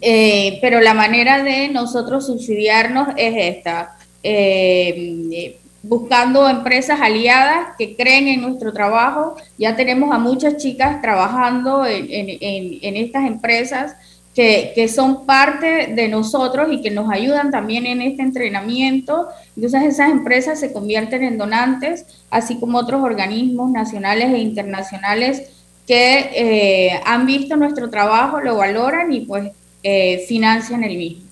[0.00, 8.26] Eh, pero la manera de nosotros subsidiarnos es esta, eh, buscando empresas aliadas que creen
[8.28, 9.36] en nuestro trabajo.
[9.56, 13.94] Ya tenemos a muchas chicas trabajando en, en, en estas empresas
[14.36, 19.28] que, son parte de nosotros y que nos ayudan también en este entrenamiento.
[19.56, 25.42] Entonces esas empresas se convierten en donantes, así como otros organismos nacionales e internacionales
[25.86, 31.22] que eh, han visto nuestro trabajo, lo valoran y pues eh, financian el mismo.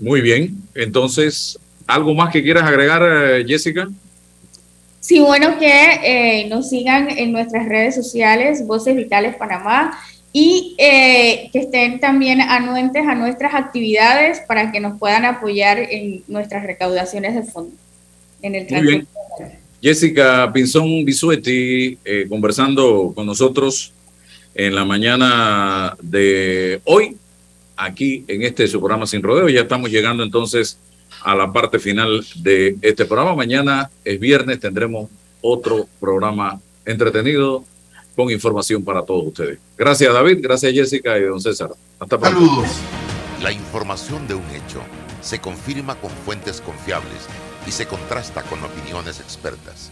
[0.00, 3.88] Muy bien, entonces, ¿algo más que quieras agregar, eh, Jessica?
[4.98, 9.96] Sí, bueno, que nos sigan en nuestras redes sociales, Voces Vitales Panamá,
[10.38, 16.24] y eh, que estén también anuentes a nuestras actividades para que nos puedan apoyar en
[16.28, 17.80] nuestras recaudaciones de fondos.
[18.42, 19.08] En el Muy bien.
[19.80, 23.94] Jessica Pinzón Bisuetti, eh, conversando con nosotros
[24.54, 27.16] en la mañana de hoy,
[27.74, 29.48] aquí en este su programa Sin Rodeo.
[29.48, 30.76] Ya estamos llegando entonces
[31.24, 33.34] a la parte final de este programa.
[33.34, 35.08] Mañana es viernes, tendremos
[35.40, 37.64] otro programa entretenido
[38.16, 39.58] con información para todos ustedes.
[39.76, 41.70] Gracias David, gracias Jessica y don César.
[42.00, 42.40] Hasta pronto.
[42.40, 42.68] Saludos.
[43.42, 44.80] La información de un hecho
[45.20, 47.26] se confirma con fuentes confiables
[47.66, 49.90] y se contrasta con opiniones expertas.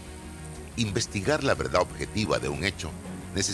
[0.77, 2.89] Investigar la verdad objetiva de un hecho